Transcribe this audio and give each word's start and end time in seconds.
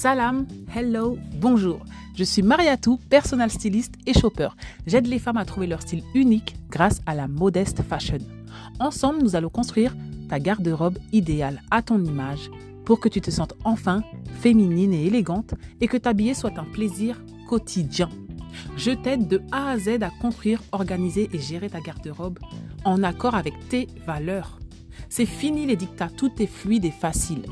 Salam, 0.00 0.46
hello, 0.74 1.18
bonjour. 1.42 1.80
Je 2.16 2.24
suis 2.24 2.40
Mariatou, 2.40 2.98
personal 3.10 3.50
styliste 3.50 3.96
et 4.06 4.14
shopper. 4.14 4.48
J'aide 4.86 5.06
les 5.06 5.18
femmes 5.18 5.36
à 5.36 5.44
trouver 5.44 5.66
leur 5.66 5.82
style 5.82 6.02
unique 6.14 6.56
grâce 6.70 7.02
à 7.04 7.14
la 7.14 7.28
modeste 7.28 7.82
fashion. 7.82 8.16
Ensemble, 8.78 9.22
nous 9.22 9.36
allons 9.36 9.50
construire 9.50 9.94
ta 10.30 10.40
garde-robe 10.40 10.96
idéale 11.12 11.60
à 11.70 11.82
ton 11.82 12.02
image 12.02 12.50
pour 12.86 12.98
que 12.98 13.10
tu 13.10 13.20
te 13.20 13.30
sentes 13.30 13.52
enfin 13.62 14.02
féminine 14.40 14.94
et 14.94 15.04
élégante 15.04 15.52
et 15.82 15.86
que 15.86 15.98
t'habiller 15.98 16.32
soit 16.32 16.58
un 16.58 16.64
plaisir 16.64 17.22
quotidien. 17.46 18.08
Je 18.78 18.92
t'aide 18.92 19.28
de 19.28 19.42
A 19.52 19.68
à 19.68 19.78
Z 19.78 20.02
à 20.02 20.10
construire, 20.22 20.62
organiser 20.72 21.28
et 21.34 21.38
gérer 21.38 21.68
ta 21.68 21.80
garde-robe 21.80 22.38
en 22.86 23.02
accord 23.02 23.34
avec 23.34 23.52
tes 23.68 23.86
valeurs. 24.06 24.60
C'est 25.10 25.26
fini 25.26 25.66
les 25.66 25.76
dictats, 25.76 26.08
tout 26.08 26.32
est 26.40 26.46
fluide 26.46 26.86
et 26.86 26.90
facile. 26.90 27.42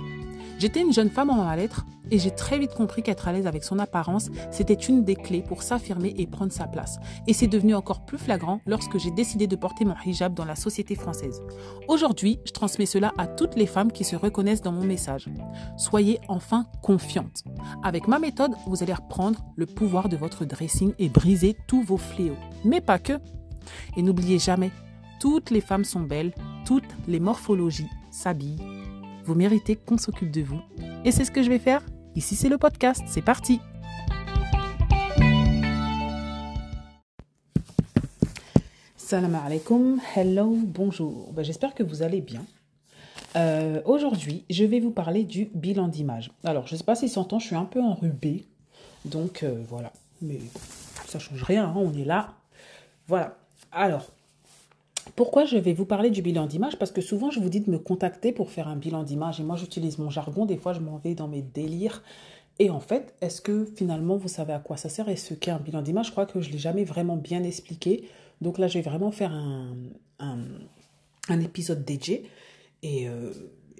J'étais 0.58 0.80
une 0.80 0.94
jeune 0.94 1.10
femme 1.10 1.28
en 1.28 1.44
mal-être 1.44 1.84
et 2.10 2.18
j'ai 2.18 2.30
très 2.30 2.58
vite 2.58 2.74
compris 2.74 3.02
qu'être 3.02 3.28
à 3.28 3.32
l'aise 3.32 3.46
avec 3.46 3.64
son 3.64 3.78
apparence, 3.78 4.30
c'était 4.50 4.74
une 4.74 5.04
des 5.04 5.16
clés 5.16 5.42
pour 5.42 5.62
s'affirmer 5.62 6.14
et 6.16 6.26
prendre 6.26 6.52
sa 6.52 6.66
place. 6.66 6.98
Et 7.26 7.32
c'est 7.32 7.46
devenu 7.46 7.74
encore 7.74 8.04
plus 8.04 8.18
flagrant 8.18 8.60
lorsque 8.66 8.98
j'ai 8.98 9.10
décidé 9.10 9.46
de 9.46 9.56
porter 9.56 9.84
mon 9.84 9.94
hijab 10.04 10.34
dans 10.34 10.44
la 10.44 10.56
société 10.56 10.94
française. 10.94 11.42
Aujourd'hui, 11.88 12.38
je 12.44 12.52
transmets 12.52 12.86
cela 12.86 13.12
à 13.18 13.26
toutes 13.26 13.56
les 13.56 13.66
femmes 13.66 13.92
qui 13.92 14.04
se 14.04 14.16
reconnaissent 14.16 14.62
dans 14.62 14.72
mon 14.72 14.84
message. 14.84 15.28
Soyez 15.76 16.20
enfin 16.28 16.66
confiantes. 16.82 17.44
Avec 17.82 18.08
ma 18.08 18.18
méthode, 18.18 18.54
vous 18.66 18.82
allez 18.82 18.94
reprendre 18.94 19.44
le 19.56 19.66
pouvoir 19.66 20.08
de 20.08 20.16
votre 20.16 20.44
dressing 20.44 20.92
et 20.98 21.08
briser 21.08 21.56
tous 21.66 21.82
vos 21.82 21.96
fléaux. 21.96 22.36
Mais 22.64 22.80
pas 22.80 22.98
que. 22.98 23.14
Et 23.96 24.02
n'oubliez 24.02 24.38
jamais, 24.38 24.70
toutes 25.20 25.50
les 25.50 25.60
femmes 25.60 25.84
sont 25.84 26.00
belles, 26.00 26.32
toutes 26.64 26.96
les 27.06 27.20
morphologies 27.20 27.90
s'habillent. 28.10 28.62
Vous 29.24 29.34
méritez 29.34 29.76
qu'on 29.76 29.98
s'occupe 29.98 30.30
de 30.30 30.42
vous. 30.42 30.60
Et 31.04 31.12
c'est 31.12 31.24
ce 31.24 31.30
que 31.30 31.42
je 31.42 31.50
vais 31.50 31.58
faire? 31.58 31.82
Ici, 32.16 32.34
c'est 32.36 32.48
le 32.48 32.58
podcast. 32.58 33.02
C'est 33.06 33.22
parti. 33.22 33.60
Salam 38.96 39.34
alaikum, 39.34 40.00
hello, 40.16 40.54
bonjour. 40.64 41.32
Ben, 41.32 41.42
J'espère 41.44 41.74
que 41.74 41.82
vous 41.82 42.02
allez 42.02 42.20
bien. 42.20 42.44
Euh, 43.36 43.80
Aujourd'hui, 43.84 44.44
je 44.50 44.64
vais 44.64 44.80
vous 44.80 44.90
parler 44.90 45.24
du 45.24 45.48
bilan 45.54 45.88
d'image. 45.88 46.30
Alors, 46.44 46.66
je 46.66 46.74
ne 46.74 46.78
sais 46.78 46.84
pas 46.84 46.94
si 46.94 47.08
s'entend, 47.08 47.38
je 47.38 47.46
suis 47.46 47.56
un 47.56 47.64
peu 47.64 47.80
enrubée. 47.80 48.46
Donc, 49.04 49.42
euh, 49.42 49.62
voilà. 49.68 49.92
Mais 50.20 50.38
ça 51.06 51.18
change 51.18 51.42
rien, 51.42 51.66
hein, 51.66 51.74
on 51.76 51.92
est 51.94 52.04
là. 52.04 52.34
Voilà. 53.06 53.38
Alors, 53.72 54.10
pourquoi 55.16 55.44
je 55.44 55.56
vais 55.56 55.72
vous 55.72 55.84
parler 55.84 56.10
du 56.10 56.22
bilan 56.22 56.46
d'image? 56.46 56.78
Parce 56.78 56.92
que 56.92 57.00
souvent, 57.00 57.30
je 57.30 57.40
vous 57.40 57.48
dis 57.48 57.60
de 57.60 57.70
me 57.70 57.78
contacter 57.78 58.32
pour 58.32 58.50
faire 58.50 58.68
un 58.68 58.76
bilan 58.76 59.02
d'image. 59.02 59.40
Et 59.40 59.42
moi, 59.42 59.56
j'utilise 59.56 59.98
mon 59.98 60.10
jargon. 60.10 60.46
Des 60.46 60.56
fois, 60.56 60.72
je 60.72 60.80
m'en 60.80 60.96
vais 60.96 61.14
dans 61.14 61.28
mes 61.28 61.42
délires. 61.42 62.02
Et 62.58 62.70
en 62.70 62.80
fait, 62.80 63.14
est-ce 63.20 63.40
que 63.40 63.64
finalement, 63.64 64.16
vous 64.16 64.28
savez 64.28 64.52
à 64.52 64.58
quoi 64.58 64.76
ça 64.76 64.88
sert? 64.88 65.08
Et 65.08 65.16
ce 65.16 65.34
qu'est 65.34 65.50
un 65.50 65.58
bilan 65.58 65.82
d'image? 65.82 66.06
Je 66.06 66.10
crois 66.12 66.26
que 66.26 66.40
je 66.40 66.48
ne 66.48 66.52
l'ai 66.54 66.58
jamais 66.58 66.84
vraiment 66.84 67.16
bien 67.16 67.42
expliqué. 67.42 68.08
Donc 68.40 68.58
là, 68.58 68.66
je 68.66 68.78
vais 68.78 68.82
vraiment 68.82 69.10
faire 69.10 69.32
un, 69.32 69.76
un, 70.18 71.40
épisode 71.40 71.84
dédié. 71.84 72.28
Euh, 72.84 73.32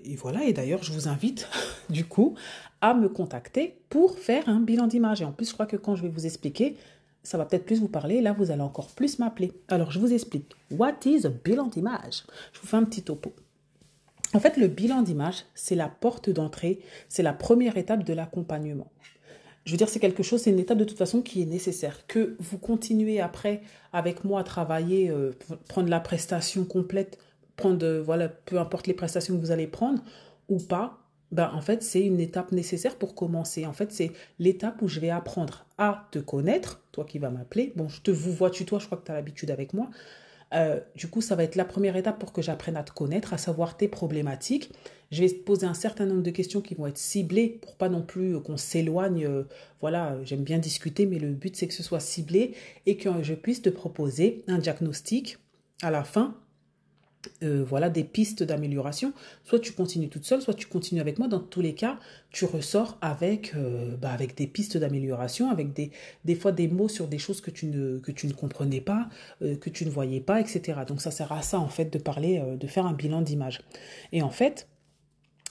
et 0.05 0.17
voilà. 0.17 0.45
Et 0.45 0.53
d'ailleurs, 0.53 0.83
je 0.83 0.93
vous 0.93 1.09
invite, 1.09 1.49
du 1.91 2.05
coup, 2.05 2.35
à 2.81 2.95
me 2.95 3.09
contacter 3.09 3.81
pour 3.89 4.19
faire 4.19 4.49
un 4.49 4.61
bilan 4.61 4.87
d'image. 4.87 5.23
Et 5.23 5.25
en 5.25 5.33
plus, 5.33 5.49
je 5.49 5.55
crois 5.55 5.67
que 5.67 5.77
quand 5.77 5.97
je 5.97 6.03
vais 6.03 6.09
vous 6.09 6.27
expliquer, 6.27 6.77
ça 7.23 7.39
va 7.39 7.45
peut-être 7.45 7.67
plus 7.67 7.81
vous 7.81 7.89
parler. 7.89 8.21
Là, 8.21 8.33
vous 8.33 8.51
allez 8.51 8.63
encore 8.63 8.89
plus 8.89 9.19
m'appeler. 9.19 9.53
Alors, 9.69 9.91
je 9.91 9.99
vous 9.99 10.13
explique. 10.13 10.53
What 10.71 10.95
is 11.05 11.27
a 11.27 11.31
bilan 11.31 11.67
d'image? 11.67 12.25
Je 12.53 12.61
vous 12.61 12.67
fais 12.67 12.77
un 12.77 12.85
petit 12.85 13.03
topo. 13.03 13.33
En 14.35 14.41
fait, 14.41 14.57
le 14.57 14.69
bilan 14.69 15.03
d'image, 15.03 15.45
c'est 15.55 15.75
la 15.75 15.89
porte 15.89 16.29
d'entrée, 16.29 16.81
c'est 17.09 17.23
la 17.23 17.33
première 17.33 17.79
étape 17.79 18.05
de 18.05 18.13
l'accompagnement. 18.13 18.91
Je 19.65 19.73
veux 19.73 19.79
dire, 19.79 19.89
c'est 19.89 20.01
quelque 20.01 20.23
chose, 20.23 20.43
c'est 20.43 20.51
une 20.51 20.59
étape 20.59 20.79
de 20.79 20.85
toute 20.85 20.99
façon 20.99 21.23
qui 21.23 21.43
est 21.43 21.47
nécessaire. 21.47 22.07
Que 22.07 22.37
vous 22.39 22.59
continuez 22.59 23.21
après 23.21 23.63
avec 23.93 24.25
moi 24.25 24.41
à 24.41 24.45
travailler, 24.45 25.11
euh, 25.11 25.33
prendre 25.69 25.89
la 25.89 26.01
prestation 26.01 26.65
complète, 26.65 27.19
prendre, 27.57 27.85
euh, 27.85 28.03
voilà, 28.03 28.29
peu 28.29 28.59
importe 28.59 28.87
les 28.87 28.95
prestations 28.95 29.35
que 29.35 29.41
vous 29.41 29.51
allez 29.51 29.67
prendre 29.67 30.03
ou 30.49 30.59
pas, 30.59 30.99
ben, 31.33 31.51
en 31.53 31.61
fait, 31.61 31.83
c'est 31.83 32.01
une 32.01 32.21
étape 32.21 32.53
nécessaire 32.53 32.97
pour 32.97 33.15
commencer. 33.15 33.67
En 33.67 33.75
fait, 33.75 33.93
c'est 33.93 34.13
l'étape 34.39 34.81
où 34.81 34.89
je 34.89 35.01
vais 35.01 35.11
apprendre 35.11 35.67
à 35.77 36.09
te 36.11 36.19
connaître, 36.19 36.81
toi 36.99 37.05
qui 37.05 37.21
vas 37.21 37.31
m'appeler. 37.31 37.73
Bon, 37.77 37.89
je 37.89 38.01
te 38.01 38.11
vous 38.11 38.33
vois 38.33 38.51
tutoie, 38.51 38.81
je 38.81 38.87
crois 38.87 38.99
que 38.99 39.07
tu 39.07 39.13
as 39.13 39.15
l'habitude 39.15 39.53
avec 39.53 39.73
moi. 39.73 39.89
Euh, 40.53 40.81
du 40.97 41.07
coup, 41.09 41.21
ça 41.21 41.37
va 41.37 41.45
être 41.45 41.55
la 41.55 41.65
première 41.65 41.95
étape 41.95 42.19
pour 42.19 42.33
que 42.33 42.43
j'apprenne 42.43 42.77
à 42.77 42.83
te 42.83 42.91
connaître, 42.91 43.33
à 43.33 43.39
savoir 43.39 43.77
tes 43.77 43.87
problématiques. 43.87 44.73
Je 45.13 45.23
vais 45.23 45.29
te 45.29 45.45
poser 45.45 45.67
un 45.67 45.75
certain 45.75 46.07
nombre 46.07 46.23
de 46.23 46.31
questions 46.31 46.61
qui 46.61 46.75
vont 46.75 46.87
être 46.89 46.99
ciblées 46.99 47.49
pour 47.63 47.77
pas 47.77 47.89
non 47.89 48.03
plus 48.03 48.41
qu'on 48.41 48.57
s'éloigne. 48.57 49.27
Euh, 49.27 49.45
voilà, 49.81 50.17
j'aime 50.25 50.43
bien 50.43 50.59
discuter, 50.59 51.07
mais 51.07 51.21
le 51.21 51.29
but 51.29 51.55
c'est 51.55 51.69
que 51.69 51.75
ce 51.75 51.85
soit 51.85 52.01
ciblé 52.01 52.55
et 52.87 52.97
que 52.97 53.23
je 53.23 53.35
puisse 53.35 53.63
te 53.63 53.71
proposer 53.71 54.43
un 54.49 54.59
diagnostic 54.59 55.39
à 55.83 55.93
la 55.93 56.03
fin 56.03 56.35
euh, 57.43 57.65
voilà 57.67 57.91
des 57.91 58.05
pistes 58.05 58.43
d'amélioration. 58.43 59.13
Soit 59.45 59.61
tu 59.61 59.73
continues 59.73 60.09
toute 60.09 60.25
seule, 60.25 60.43
soit 60.43 60.55
tu 60.55 60.67
continues 60.67 61.01
avec 61.01 61.19
moi. 61.19 61.29
Dans 61.29 61.41
tous 61.41 61.61
les 61.61 61.75
cas, 61.75 61.99
tu 62.31 62.45
ressors 62.45 62.99
avec, 63.01 63.55
euh, 63.55 63.97
bah, 63.97 64.11
avec 64.11 64.37
des 64.37 64.47
pistes 64.47 64.77
d'amélioration, 64.77 65.51
avec 65.51 65.73
des, 65.73 66.35
fois 66.35 66.53
des 66.53 66.69
mots 66.69 66.89
sur 66.89 67.09
des 67.09 67.19
choses 67.19 67.41
que 67.41 67.51
tu 67.51 67.67
ne, 67.67 67.99
que 67.99 68.13
tu 68.13 68.27
ne 68.27 68.33
comprenais 68.33 68.81
pas, 68.81 69.09
euh, 69.43 69.57
que 69.57 69.71
tu 69.71 69.85
ne 69.85 69.91
voyais 69.91 70.21
pas, 70.21 70.41
etc. 70.41 70.81
Donc 70.87 71.01
ça 71.01 71.11
sert 71.11 71.33
à 71.33 71.43
ça 71.43 71.59
en 71.59 71.69
fait 71.69 71.93
de 71.93 71.99
parler, 71.99 72.43
de 72.59 72.67
faire 72.67 72.87
un 72.87 72.93
bilan 72.93 73.23
d'image. 73.23 73.61
Et 74.13 74.23
en 74.23 74.31
fait, 74.31 74.69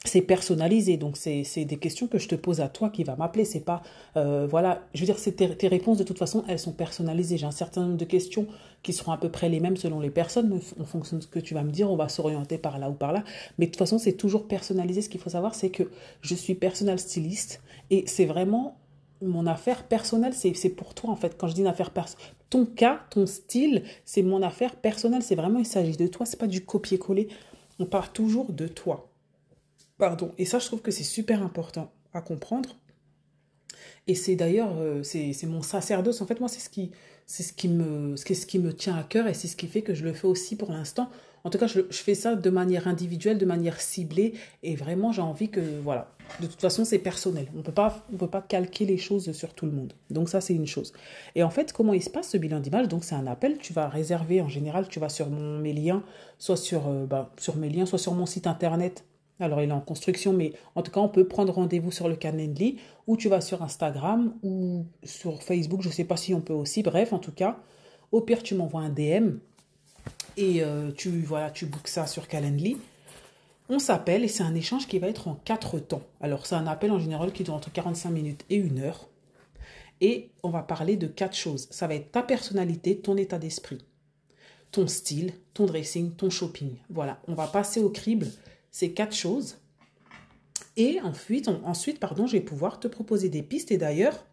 c'est 0.08 0.22
personnalisé. 0.22 0.98
Donc, 0.98 1.18
c'est 1.18 1.66
des 1.66 1.78
questions 1.78 2.08
que 2.08 2.18
je 2.18 2.28
te 2.28 2.36
pose 2.36 2.62
à 2.62 2.70
toi 2.70 2.90
qui 2.90 3.04
va 3.04 3.16
m'appeler. 3.16 3.46
C'est 3.46 3.62
pas, 3.62 3.82
euh, 4.16 4.48
voilà, 4.50 4.82
je 4.94 5.02
veux 5.02 5.06
dire, 5.06 5.22
tes, 5.22 5.34
tes, 5.34 5.68
réponses, 5.68 5.98
de 5.98 6.04
toute 6.04 6.18
façon, 6.18 6.44
elles 6.48 6.60
sont 6.60 6.72
personnalisées. 6.72 7.38
J'ai 7.38 7.46
un 7.46 7.52
certain 7.52 7.82
nombre 7.82 7.98
de 7.98 8.06
questions 8.06 8.48
qui 8.84 8.94
seront 8.94 9.12
à 9.12 9.18
peu 9.18 9.30
près 9.30 9.50
les 9.50 9.60
mêmes 9.60 9.78
selon 9.78 10.00
les 10.00 10.10
personnes. 10.10 10.60
En 10.80 10.86
fonction 10.86 11.18
de 11.18 11.24
ce 11.24 11.28
que 11.28 11.40
tu 11.40 11.54
vas 11.54 11.64
me 11.64 11.72
dire, 11.72 11.92
on 11.92 11.96
va 11.96 12.10
s'orienter 12.10 12.58
par 12.58 12.80
là 12.80 12.90
ou 12.90 12.94
par 12.94 13.14
là. 13.14 13.24
Mais 13.58 13.66
de 13.66 13.72
toute 13.72 13.80
façon, 13.80 13.98
c'est 13.98 14.14
toujours 14.14 14.48
personnalisé. 14.48 15.02
Ce 15.02 15.10
qu'il 15.10 15.22
faut 15.22 15.30
savoir, 15.30 15.56
c'est 15.56 15.70
que 15.70 15.84
je 16.22 16.36
suis 16.36 16.56
personnel 16.56 17.00
styliste 17.00 17.62
et 17.90 18.04
c'est 18.08 18.26
vraiment 18.26 18.78
mon 19.22 19.48
affaire 19.48 19.84
personnelle. 19.84 20.34
C'est 20.34 20.70
pour 20.70 20.94
toi, 20.94 21.10
en 21.10 21.16
fait. 21.16 21.38
Quand 21.38 21.48
je 21.48 21.54
dis 21.54 21.62
une 21.62 21.68
affaire 21.68 21.92
personnelle, 21.92 22.26
ton 22.50 22.66
cas, 22.66 23.02
ton 23.10 23.26
style, 23.26 23.84
c'est 24.06 24.22
mon 24.22 24.42
affaire 24.42 24.76
personnelle. 24.76 25.22
C'est 25.22 25.36
vraiment, 25.36 25.60
il 25.60 25.66
s'agit 25.66 25.98
de 25.98 26.08
toi. 26.08 26.26
C'est 26.26 26.40
pas 26.40 26.48
du 26.48 26.64
copier-coller. 26.64 27.28
On 27.80 27.86
part 27.86 28.14
toujours 28.14 28.52
de 28.52 28.68
toi. 28.68 29.10
Pardon. 29.98 30.32
Et 30.38 30.46
ça, 30.46 30.60
je 30.60 30.66
trouve 30.68 30.82
que 30.82 30.92
c'est 30.92 31.04
super 31.04 31.42
important 31.42 31.92
à 32.14 32.22
comprendre. 32.22 32.76
Et 34.08 34.16
c'est 34.16 34.36
d'ailleurs, 34.36 34.78
euh, 34.78 35.04
c'est 35.04 35.36
mon 35.46 35.62
sacerdoce. 35.62 36.22
En 36.22 36.28
fait, 36.28 36.40
moi, 36.40 36.50
c'est 36.50 36.60
ce 36.60 36.70
qui, 36.70 36.92
c'est 37.26 37.44
ce 37.44 37.54
qui 37.54 37.68
me, 37.68 38.16
ce 38.16 38.24
qui 38.24 38.60
me 38.60 38.74
tient 38.74 38.96
à 38.96 39.04
cœur 39.04 39.28
et 39.28 39.34
c'est 39.34 39.48
ce 39.48 39.56
qui 39.56 39.68
fait 39.68 39.82
que 39.82 39.94
je 39.94 40.04
le 40.04 40.14
fais 40.14 40.28
aussi 40.28 40.56
pour 40.56 40.72
l'instant. 40.72 41.10
En 41.44 41.50
tout 41.50 41.58
cas, 41.58 41.68
je, 41.68 41.82
je, 41.90 41.98
fais 41.98 42.16
ça 42.16 42.36
de 42.36 42.50
manière 42.50 42.88
individuelle, 42.88 43.38
de 43.38 43.46
manière 43.46 43.80
ciblée, 43.80 44.34
et 44.64 44.76
vraiment, 44.76 45.12
j'ai 45.12 45.22
envie 45.22 45.50
que, 45.50 45.62
voilà. 45.82 46.12
De 46.42 46.48
toute 46.48 46.60
façon, 46.60 46.84
c'est 46.84 47.00
personnel. 47.00 47.48
On 47.56 47.62
peut 47.62 47.72
pas, 47.72 48.06
on 48.12 48.18
peut 48.18 48.28
pas 48.28 48.42
calquer 48.42 48.86
les 48.86 48.98
choses 48.98 49.32
sur 49.32 49.54
tout 49.54 49.66
le 49.66 49.72
monde. 49.72 49.94
Donc 50.10 50.28
ça, 50.28 50.42
c'est 50.42 50.54
une 50.54 50.68
chose. 50.68 50.92
Et 51.36 51.44
en 51.44 51.50
fait, 51.50 51.72
comment 51.72 51.94
il 51.94 52.04
se 52.04 52.10
passe 52.10 52.30
ce 52.30 52.38
bilan 52.38 52.60
d'image? 52.60 52.90
Donc 52.90 53.06
c'est 53.06 53.16
un 53.16 53.28
appel. 53.28 53.58
Tu 53.60 53.72
vas 53.72 53.88
réserver. 53.88 54.42
En 54.42 54.50
général, 54.50 54.90
tu 54.90 55.00
vas 55.00 55.08
sur 55.08 55.30
mon, 55.30 55.58
mes 55.60 55.72
liens, 55.72 56.04
soit 56.38 56.58
sur, 56.58 56.88
euh, 56.88 57.06
bah, 57.06 57.32
sur 57.38 57.56
mes 57.56 57.70
liens, 57.70 57.86
soit 57.86 58.00
sur 58.00 58.14
mon 58.14 58.26
site 58.26 58.46
internet 58.46 59.06
alors, 59.40 59.62
il 59.62 59.70
est 59.70 59.74
en 59.74 59.82
construction, 59.82 60.34
mais 60.34 60.54
en 60.76 60.82
tout 60.82 60.92
cas, 60.92 61.00
on 61.00 61.10
peut 61.10 61.28
prendre 61.28 61.54
rendez-vous 61.54 61.92
sur 61.92 62.08
le 62.08 62.16
Calendly 62.16 62.78
ou 63.06 63.18
tu 63.18 63.30
vas 63.30 63.42
sur 63.42 63.62
Instagram 63.62 64.34
ou 64.42 64.86
sur 65.04 65.44
Facebook. 65.44 65.82
Je 65.82 65.90
ne 65.90 65.94
sais 65.94 66.06
pas 66.06 66.18
si 66.18 66.34
on 66.34 66.42
peut 66.42 66.54
aussi. 66.54 66.82
Bref, 66.82 67.14
en 67.14 67.20
tout 67.20 67.32
cas, 67.32 67.60
au 68.12 68.22
pire, 68.22 68.42
tu 68.42 68.56
m'envoies 68.56 68.82
un 68.82 68.90
DM 68.90 69.38
et 70.38 70.64
euh, 70.64 70.92
tu, 70.92 71.22
voilà, 71.22 71.52
tu 71.52 71.68
bookes 71.68 71.88
ça 71.88 72.08
sur 72.08 72.28
Calendly. 72.28 72.78
On 73.70 73.80
s'appelle 73.80 74.24
et 74.24 74.28
c'est 74.28 74.44
un 74.44 74.56
échange 74.56 74.88
qui 74.88 74.98
va 74.98 75.08
être 75.08 75.28
en 75.28 75.36
quatre 75.36 75.78
temps. 75.78 76.04
Alors, 76.20 76.48
c'est 76.48 76.56
un 76.56 76.68
appel 76.68 76.92
en 76.92 77.00
général 77.00 77.32
qui 77.32 77.44
dure 77.44 77.54
entre 77.54 77.72
45 77.72 78.10
minutes 78.10 78.46
et 78.50 78.56
une 78.56 78.80
heure. 78.80 79.08
Et 80.02 80.32
on 80.42 80.50
va 80.50 80.64
parler 80.64 80.96
de 80.96 81.08
quatre 81.08 81.36
choses. 81.36 81.68
Ça 81.70 81.86
va 81.86 81.96
être 81.96 82.12
ta 82.12 82.24
personnalité, 82.24 82.98
ton 83.00 83.18
état 83.18 83.38
d'esprit, 83.38 83.80
ton 84.72 84.88
style, 84.88 85.34
ton 85.54 85.66
dressing, 85.66 86.12
ton 86.12 86.30
shopping. 86.30 86.78
Voilà, 86.90 87.20
on 87.28 87.34
va 87.34 87.48
passer 87.48 87.82
au 87.82 87.90
crible 87.90 88.28
ces 88.78 88.92
quatre 88.92 89.16
choses. 89.16 89.58
Et 90.76 91.02
ensuite, 91.02 91.50
ensuite 91.64 92.00
pardon, 92.00 92.28
je 92.28 92.34
vais 92.34 92.42
pouvoir 92.42 92.80
te 92.80 92.88
proposer 92.88 93.28
des 93.28 93.42
pistes. 93.42 93.72
Et 93.72 93.78
d'ailleurs, 93.80 94.24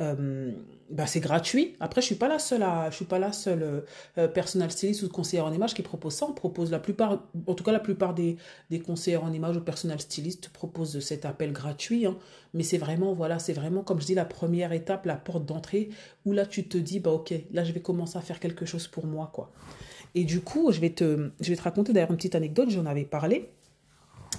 euh, 0.00 0.52
bah 0.90 1.06
c'est 1.06 1.20
gratuit. 1.20 1.74
Après, 1.80 2.02
je 2.02 2.06
suis 2.06 2.14
pas 2.14 2.28
la 2.28 2.38
seule 2.38 2.62
à, 2.62 2.90
je 2.90 2.96
suis 2.96 3.06
pas 3.06 3.18
la 3.18 3.32
seule 3.32 3.84
euh, 4.18 4.28
personnel 4.28 4.70
styliste 4.70 5.04
ou 5.04 5.08
conseillère 5.08 5.46
en 5.46 5.52
image 5.54 5.72
qui 5.72 5.80
propose 5.80 6.12
ça. 6.12 6.26
On 6.28 6.34
propose 6.34 6.70
la 6.70 6.78
plupart, 6.78 7.26
en 7.46 7.54
tout 7.54 7.64
cas 7.64 7.72
la 7.72 7.80
plupart 7.80 8.12
des, 8.12 8.36
des 8.68 8.78
conseillers 8.78 9.16
en 9.16 9.32
image 9.32 9.56
ou 9.56 9.62
personnel 9.62 10.02
styliste 10.02 10.50
proposent 10.50 11.00
cet 11.00 11.24
appel 11.24 11.54
gratuit. 11.54 12.04
Hein. 12.04 12.18
Mais 12.52 12.64
c'est 12.64 12.78
vraiment, 12.78 13.14
voilà, 13.14 13.38
c'est 13.38 13.54
vraiment 13.54 13.82
comme 13.82 14.02
je 14.02 14.06
dis 14.06 14.14
la 14.14 14.26
première 14.26 14.72
étape, 14.72 15.06
la 15.06 15.16
porte 15.16 15.46
d'entrée 15.46 15.88
où 16.26 16.34
là 16.34 16.44
tu 16.44 16.68
te 16.68 16.76
dis 16.76 17.00
bah 17.00 17.12
ok, 17.12 17.32
là 17.52 17.64
je 17.64 17.72
vais 17.72 17.80
commencer 17.80 18.18
à 18.18 18.20
faire 18.20 18.38
quelque 18.38 18.66
chose 18.66 18.86
pour 18.86 19.06
moi 19.06 19.30
quoi. 19.32 19.50
Et 20.14 20.24
du 20.24 20.40
coup, 20.40 20.72
je 20.72 20.80
vais 20.80 20.90
te, 20.90 21.30
je 21.40 21.50
vais 21.50 21.56
te 21.56 21.62
raconter 21.62 21.92
d'ailleurs 21.92 22.10
une 22.10 22.16
petite 22.16 22.34
anecdote. 22.34 22.70
J'en 22.70 22.86
avais 22.86 23.04
parlé 23.04 23.50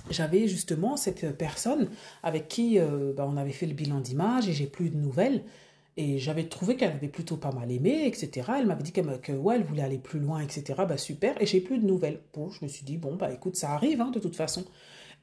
j'avais 0.10 0.48
justement 0.48 0.98
cette 0.98 1.38
personne 1.38 1.90
avec 2.24 2.48
qui 2.48 2.80
euh, 2.80 3.14
bah, 3.16 3.28
on 3.30 3.38
avait 3.38 3.52
fait 3.52 3.66
le 3.66 3.74
bilan 3.74 4.00
d'image 4.00 4.50
et 4.50 4.54
j'ai 4.54 4.68
plus 4.68 4.90
de 4.90 4.98
nouvelles. 4.98 5.44
Et 5.98 6.18
j'avais 6.18 6.46
trouvé 6.46 6.78
qu'elle 6.78 6.92
avait 6.92 7.10
plutôt 7.10 7.36
pas 7.36 7.52
mal 7.52 7.70
aimé, 7.72 8.06
etc. 8.08 8.52
Elle 8.60 8.68
m'avait 8.68 8.84
dit 8.84 8.94
que, 8.94 9.02
que 9.18 9.34
ouais, 9.34 9.56
elle 9.56 9.64
voulait 9.64 9.82
aller 9.82 9.98
plus 9.98 10.20
loin, 10.20 10.40
etc. 10.40 10.64
Bah 10.88 10.98
super. 10.98 11.42
Et 11.42 11.46
j'ai 11.46 11.60
plus 11.60 11.78
de 11.78 11.86
nouvelles. 11.86 12.22
Bon, 12.34 12.50
je 12.50 12.64
me 12.64 12.70
suis 12.70 12.86
dit, 12.86 12.98
bon, 12.98 13.16
bah 13.16 13.34
écoute, 13.34 13.58
ça 13.58 13.72
arrive 13.72 14.00
hein, 14.00 14.10
de 14.10 14.20
toute 14.20 14.36
façon. 14.36 14.64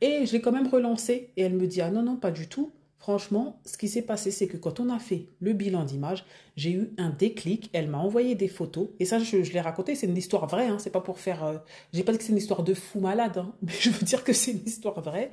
Et 0.02 0.26
je 0.26 0.32
l'ai 0.32 0.42
quand 0.42 0.52
même 0.52 0.68
relancée. 0.68 1.30
Et 1.38 1.42
elle 1.42 1.54
me 1.54 1.66
dit, 1.66 1.80
ah 1.80 1.90
non, 1.90 2.02
non, 2.02 2.16
pas 2.16 2.30
du 2.30 2.48
tout. 2.48 2.72
Franchement, 2.98 3.60
ce 3.66 3.76
qui 3.76 3.88
s'est 3.88 4.02
passé, 4.02 4.30
c'est 4.30 4.46
que 4.46 4.56
quand 4.56 4.80
on 4.80 4.88
a 4.88 4.98
fait 4.98 5.28
le 5.38 5.52
bilan 5.52 5.84
d'image, 5.84 6.24
j'ai 6.56 6.72
eu 6.72 6.90
un 6.96 7.10
déclic. 7.10 7.68
Elle 7.72 7.88
m'a 7.88 7.98
envoyé 7.98 8.34
des 8.34 8.48
photos. 8.48 8.88
Et 8.98 9.04
ça, 9.04 9.18
je, 9.18 9.36
l'ai 9.36 9.60
raconté. 9.60 9.94
C'est 9.94 10.06
une 10.06 10.16
histoire 10.16 10.46
vraie. 10.46 10.66
Hein, 10.66 10.78
c'est 10.78 10.90
pas 10.90 11.02
pour 11.02 11.18
faire. 11.18 11.44
Euh, 11.44 11.58
j'ai 11.92 12.02
pas 12.02 12.12
dit 12.12 12.18
que 12.18 12.24
c'est 12.24 12.32
une 12.32 12.38
histoire 12.38 12.62
de 12.62 12.72
fou 12.72 13.00
malade. 13.00 13.36
Hein, 13.36 13.52
mais 13.62 13.72
je 13.78 13.90
veux 13.90 14.04
dire 14.04 14.24
que 14.24 14.32
c'est 14.32 14.52
une 14.52 14.66
histoire 14.66 15.00
vraie. 15.02 15.30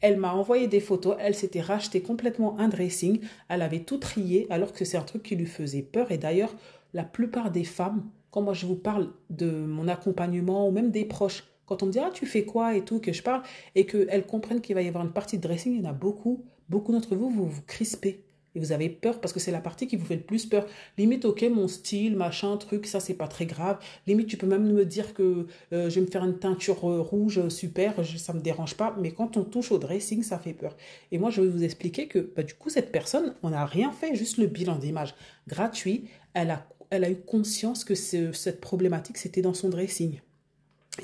Elle 0.00 0.18
m'a 0.18 0.32
envoyé 0.32 0.68
des 0.68 0.80
photos. 0.80 1.16
Elle 1.18 1.34
s'était 1.34 1.60
racheté 1.60 2.00
complètement 2.00 2.58
un 2.58 2.68
dressing. 2.68 3.20
Elle 3.48 3.62
avait 3.62 3.80
tout 3.80 3.98
trié 3.98 4.46
alors 4.48 4.72
que 4.72 4.84
c'est 4.84 4.96
un 4.96 5.02
truc 5.02 5.24
qui 5.24 5.34
lui 5.34 5.46
faisait 5.46 5.82
peur. 5.82 6.12
Et 6.12 6.18
d'ailleurs, 6.18 6.54
la 6.94 7.04
plupart 7.04 7.50
des 7.50 7.64
femmes, 7.64 8.08
quand 8.30 8.42
moi 8.42 8.54
je 8.54 8.66
vous 8.66 8.76
parle 8.76 9.10
de 9.30 9.50
mon 9.50 9.88
accompagnement 9.88 10.68
ou 10.68 10.70
même 10.70 10.90
des 10.90 11.04
proches, 11.04 11.44
quand 11.66 11.82
on 11.82 11.86
me 11.86 11.92
dit 11.92 11.98
ah 11.98 12.10
tu 12.12 12.26
fais 12.26 12.44
quoi 12.44 12.76
et 12.76 12.84
tout? 12.84 12.98
que 12.98 13.12
je 13.12 13.22
parle 13.22 13.42
et 13.74 13.86
qu'elles 13.86 14.26
comprennent 14.26 14.60
qu'il 14.60 14.74
va 14.74 14.82
y 14.82 14.88
avoir 14.88 15.04
une 15.04 15.12
partie 15.12 15.36
de 15.36 15.42
dressing, 15.42 15.74
il 15.74 15.82
y 15.82 15.86
en 15.86 15.90
a 15.90 15.92
beaucoup 15.92 16.44
beaucoup 16.70 16.92
d'entre 16.92 17.14
vous, 17.16 17.28
vous 17.28 17.46
vous 17.46 17.62
crispez. 17.66 18.24
Et 18.54 18.58
vous 18.58 18.72
avez 18.72 18.88
peur 18.88 19.20
parce 19.20 19.32
que 19.32 19.38
c'est 19.38 19.52
la 19.52 19.60
partie 19.60 19.86
qui 19.86 19.96
vous 19.96 20.04
fait 20.04 20.16
le 20.16 20.22
plus 20.22 20.46
peur. 20.46 20.66
Limite, 20.98 21.24
ok, 21.24 21.42
mon 21.52 21.68
style, 21.68 22.16
machin, 22.16 22.56
truc, 22.56 22.86
ça 22.86 22.98
c'est 22.98 23.14
pas 23.14 23.28
très 23.28 23.46
grave. 23.46 23.78
Limite, 24.08 24.26
tu 24.26 24.36
peux 24.36 24.46
même 24.46 24.72
me 24.72 24.84
dire 24.84 25.14
que 25.14 25.46
euh, 25.72 25.88
je 25.88 25.94
vais 25.96 26.00
me 26.00 26.10
faire 26.10 26.24
une 26.24 26.38
teinture 26.38 26.90
euh, 26.90 27.00
rouge, 27.00 27.48
super, 27.48 28.02
je, 28.02 28.16
ça 28.16 28.32
me 28.32 28.40
dérange 28.40 28.74
pas. 28.74 28.96
Mais 28.98 29.12
quand 29.12 29.36
on 29.36 29.44
touche 29.44 29.70
au 29.70 29.78
dressing, 29.78 30.24
ça 30.24 30.38
fait 30.38 30.52
peur. 30.52 30.76
Et 31.12 31.18
moi, 31.18 31.30
je 31.30 31.42
vais 31.42 31.48
vous 31.48 31.62
expliquer 31.62 32.08
que 32.08 32.18
bah, 32.18 32.42
du 32.42 32.54
coup, 32.54 32.70
cette 32.70 32.90
personne, 32.90 33.36
on 33.44 33.50
n'a 33.50 33.64
rien 33.64 33.92
fait, 33.92 34.16
juste 34.16 34.36
le 34.36 34.46
bilan 34.46 34.76
d'image 34.76 35.14
gratuit. 35.46 36.06
Elle 36.34 36.50
a, 36.50 36.66
elle 36.90 37.04
a 37.04 37.10
eu 37.10 37.20
conscience 37.20 37.84
que 37.84 37.94
cette 37.94 38.60
problématique, 38.60 39.18
c'était 39.18 39.42
dans 39.42 39.54
son 39.54 39.68
dressing. 39.68 40.18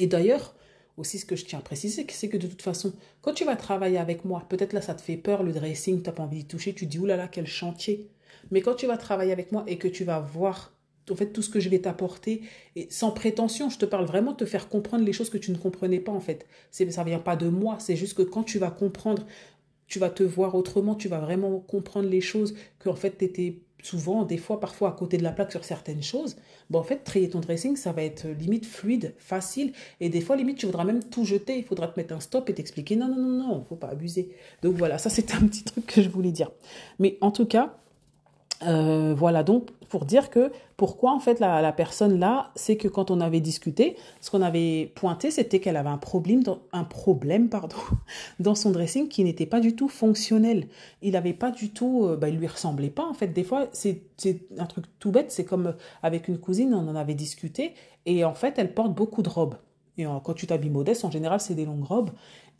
Et 0.00 0.08
d'ailleurs, 0.08 0.55
aussi 0.96 1.18
ce 1.18 1.26
que 1.26 1.36
je 1.36 1.44
tiens 1.44 1.58
à 1.58 1.62
préciser, 1.62 2.06
c'est 2.08 2.28
que 2.28 2.36
de 2.36 2.46
toute 2.46 2.62
façon, 2.62 2.92
quand 3.20 3.34
tu 3.34 3.44
vas 3.44 3.56
travailler 3.56 3.98
avec 3.98 4.24
moi, 4.24 4.44
peut-être 4.48 4.72
là 4.72 4.80
ça 4.80 4.94
te 4.94 5.02
fait 5.02 5.16
peur, 5.16 5.42
le 5.42 5.52
dressing, 5.52 6.02
tu 6.02 6.08
n'as 6.08 6.12
pas 6.12 6.22
envie 6.22 6.44
de 6.44 6.48
toucher, 6.48 6.74
tu 6.74 6.86
dis 6.86 6.98
oulala, 6.98 7.28
quel 7.28 7.46
chantier. 7.46 8.08
Mais 8.50 8.60
quand 8.60 8.74
tu 8.74 8.86
vas 8.86 8.96
travailler 8.96 9.32
avec 9.32 9.52
moi 9.52 9.64
et 9.66 9.78
que 9.78 9.88
tu 9.88 10.04
vas 10.04 10.20
voir 10.20 10.72
en 11.10 11.14
fait 11.14 11.32
tout 11.32 11.42
ce 11.42 11.50
que 11.50 11.60
je 11.60 11.68
vais 11.68 11.78
t'apporter 11.78 12.42
et 12.74 12.88
sans 12.90 13.10
prétention, 13.10 13.70
je 13.70 13.78
te 13.78 13.84
parle 13.84 14.06
vraiment 14.06 14.32
de 14.32 14.38
te 14.38 14.44
faire 14.44 14.68
comprendre 14.68 15.04
les 15.04 15.12
choses 15.12 15.30
que 15.30 15.38
tu 15.38 15.50
ne 15.52 15.56
comprenais 15.56 16.00
pas 16.00 16.12
en 16.12 16.20
fait. 16.20 16.46
C'est 16.70 16.90
ça 16.90 17.04
vient 17.04 17.18
pas 17.18 17.36
de 17.36 17.48
moi, 17.48 17.76
c'est 17.78 17.96
juste 17.96 18.14
que 18.14 18.22
quand 18.22 18.42
tu 18.42 18.58
vas 18.58 18.70
comprendre, 18.70 19.26
tu 19.86 19.98
vas 19.98 20.10
te 20.10 20.22
voir 20.22 20.54
autrement, 20.54 20.94
tu 20.94 21.08
vas 21.08 21.20
vraiment 21.20 21.60
comprendre 21.60 22.08
les 22.08 22.20
choses 22.20 22.54
que 22.78 22.88
en 22.88 22.96
fait 22.96 23.22
souvent, 23.86 24.24
des 24.24 24.36
fois, 24.36 24.60
parfois 24.60 24.90
à 24.90 24.92
côté 24.92 25.16
de 25.16 25.22
la 25.22 25.32
plaque 25.32 25.52
sur 25.52 25.64
certaines 25.64 26.02
choses, 26.02 26.36
bon, 26.70 26.80
en 26.80 26.82
fait, 26.82 27.04
trier 27.04 27.30
ton 27.30 27.40
dressing, 27.40 27.76
ça 27.76 27.92
va 27.92 28.02
être 28.02 28.26
limite 28.26 28.66
fluide, 28.66 29.14
facile, 29.18 29.72
et 30.00 30.08
des 30.08 30.20
fois, 30.20 30.36
limite, 30.36 30.58
tu 30.58 30.66
voudras 30.66 30.84
même 30.84 31.02
tout 31.04 31.24
jeter, 31.24 31.56
il 31.56 31.64
faudra 31.64 31.88
te 31.88 31.98
mettre 31.98 32.14
un 32.14 32.20
stop 32.20 32.50
et 32.50 32.54
t'expliquer, 32.54 32.96
non, 32.96 33.08
non, 33.08 33.16
non, 33.16 33.48
non, 33.48 33.64
faut 33.68 33.76
pas 33.76 33.88
abuser. 33.88 34.30
Donc 34.62 34.74
voilà, 34.74 34.98
ça 34.98 35.10
c'est 35.16 35.34
un 35.34 35.46
petit 35.46 35.64
truc 35.64 35.86
que 35.86 36.02
je 36.02 36.08
voulais 36.08 36.32
dire. 36.32 36.50
Mais 36.98 37.16
en 37.20 37.30
tout 37.30 37.46
cas, 37.46 37.78
euh, 38.62 39.14
voilà, 39.16 39.42
donc 39.42 39.70
pour 39.88 40.04
dire 40.04 40.30
que 40.30 40.50
pourquoi 40.76 41.12
en 41.12 41.20
fait 41.20 41.40
la, 41.40 41.72
personne 41.72 42.18
là, 42.18 42.50
c'est 42.54 42.76
que 42.76 42.88
quand 42.88 43.10
on 43.10 43.20
avait 43.20 43.40
discuté, 43.40 43.96
ce 44.20 44.30
qu'on 44.30 44.42
avait 44.42 44.92
pointé, 44.94 45.30
c'était 45.30 45.60
qu'elle 45.60 45.76
avait 45.76 45.90
un 45.90 45.98
problème, 45.98 46.42
dans, 46.42 46.60
un 46.72 46.84
problème 46.84 47.48
pardon, 47.48 47.76
dans 48.40 48.54
son 48.54 48.70
dressing 48.70 49.08
qui 49.08 49.24
n'était 49.24 49.46
pas 49.46 49.60
du 49.60 49.76
tout 49.76 49.88
fonctionnel. 49.88 50.68
Il 51.02 51.12
n'avait 51.12 51.34
pas 51.34 51.50
du 51.50 51.70
tout, 51.70 52.06
euh, 52.06 52.16
bah, 52.16 52.28
il 52.28 52.38
lui 52.38 52.46
ressemblait 52.46 52.90
pas 52.90 53.06
en 53.06 53.14
fait. 53.14 53.28
Des 53.28 53.44
fois, 53.44 53.66
c'est 53.72 54.02
un 54.58 54.66
truc 54.66 54.86
tout 54.98 55.12
bête, 55.12 55.30
c'est 55.30 55.44
comme 55.44 55.74
avec 56.02 56.28
une 56.28 56.38
cousine, 56.38 56.74
on 56.74 56.88
en 56.88 56.96
avait 56.96 57.14
discuté, 57.14 57.74
et 58.06 58.24
en 58.24 58.34
fait, 58.34 58.54
elle 58.58 58.72
porte 58.72 58.94
beaucoup 58.94 59.22
de 59.22 59.28
robes. 59.28 59.56
Et 59.98 60.04
quand 60.04 60.34
tu 60.34 60.46
t'habilles 60.46 60.70
modeste, 60.70 61.04
en 61.04 61.10
général, 61.10 61.40
c'est 61.40 61.54
des 61.54 61.64
longues 61.64 61.84
robes. 61.84 62.10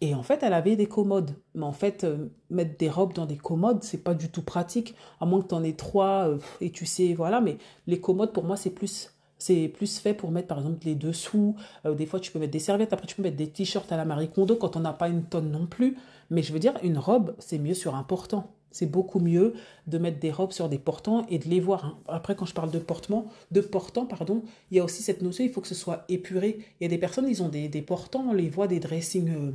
Et 0.01 0.15
en 0.15 0.23
fait, 0.23 0.43
elle 0.43 0.53
avait 0.53 0.77
des 0.77 0.87
commodes. 0.87 1.33
Mais 1.55 1.65
en 1.65 1.73
fait, 1.73 2.05
euh, 2.05 2.29
mettre 2.51 2.77
des 2.77 2.91
robes 2.91 3.15
dans 3.15 3.27
des 3.27 3.37
commodes, 3.37 3.83
c'est 3.83 4.03
pas 4.03 4.15
du 4.15 4.29
tout 4.31 4.43
pratique. 4.43 4.95
À 5.21 5.27
moins 5.27 5.41
que 5.41 5.49
tu 5.49 5.55
en 5.55 5.65
aies 5.65 5.73
trois 5.73 6.29
euh, 6.29 6.39
et 6.61 6.71
tu 6.71 6.85
sais, 6.87 7.15
voilà. 7.15 7.41
Mais 7.41 7.57
les 7.87 8.01
commodes, 8.01 8.33
pour 8.33 8.45
moi, 8.45 8.57
c'est 8.57 8.71
plus 8.71 9.13
c'est 9.39 9.69
plus 9.69 9.99
fait 9.99 10.15
pour 10.15 10.31
mettre 10.31 10.49
par 10.49 10.59
exemple 10.59 10.87
les 10.87 10.95
dessous. 10.95 11.57
Euh, 11.85 11.95
des 11.95 12.07
fois, 12.07 12.21
tu 12.21 12.33
peux 12.33 12.39
mettre 12.39 12.53
des 12.53 12.59
serviettes. 12.59 12.93
Après, 12.93 13.07
tu 13.07 13.17
peux 13.17 13.23
mettre 13.23 13.37
des 13.37 13.51
t-shirts 13.51 13.91
à 13.93 13.97
la 13.97 14.05
Marie 14.05 14.31
Kondo 14.31 14.57
quand 14.57 14.77
on 14.77 14.81
n'a 14.81 14.93
pas 14.93 15.09
une 15.09 15.25
tonne 15.25 15.51
non 15.51 15.67
plus. 15.67 15.97
Mais 16.31 16.43
je 16.43 16.53
veux 16.53 16.59
dire, 16.59 16.75
une 16.83 16.99
robe, 16.99 17.35
c'est 17.39 17.59
mieux 17.59 17.75
sur 17.75 17.95
un 17.95 18.03
portant. 18.03 18.56
C'est 18.71 18.91
beaucoup 18.91 19.21
mieux 19.21 19.55
de 19.87 19.99
mettre 19.99 20.19
des 20.19 20.31
robes 20.31 20.53
sur 20.53 20.69
des 20.69 20.79
portants 20.79 21.25
et 21.29 21.39
de 21.39 21.49
les 21.49 21.61
voir. 21.61 21.85
Hein. 21.85 21.99
Après, 22.09 22.35
quand 22.37 22.47
je 22.47 22.55
parle 22.55 22.71
de 22.71 22.79
portement, 22.79 23.29
de 23.51 23.61
portant, 23.61 24.07
pardon, 24.07 24.43
il 24.71 24.77
y 24.77 24.81
a 24.81 24.85
aussi 24.85 25.03
cette 25.03 25.23
notion, 25.23 25.45
il 25.45 25.51
faut 25.51 25.61
que 25.61 25.69
ce 25.69 25.75
soit 25.75 26.05
épuré. 26.09 26.59
Il 26.81 26.85
y 26.85 26.87
a 26.87 26.91
des 26.91 26.99
personnes, 26.99 27.29
ils 27.29 27.43
ont 27.43 27.49
des, 27.49 27.69
des 27.69 27.83
portants, 27.83 28.27
on 28.29 28.33
les 28.33 28.51
voit 28.51 28.67
des 28.67 28.81
dressings 28.81 29.53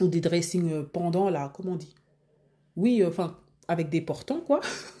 ou 0.00 0.08
des 0.08 0.20
dressings 0.20 0.70
euh, 0.70 0.82
pendant 0.82 1.30
là, 1.30 1.52
comment 1.54 1.72
on 1.72 1.76
dit? 1.76 1.94
Oui, 2.76 3.02
euh, 3.02 3.08
enfin, 3.08 3.36
avec 3.68 3.88
des 3.88 4.00
portants, 4.00 4.40
quoi. 4.40 4.60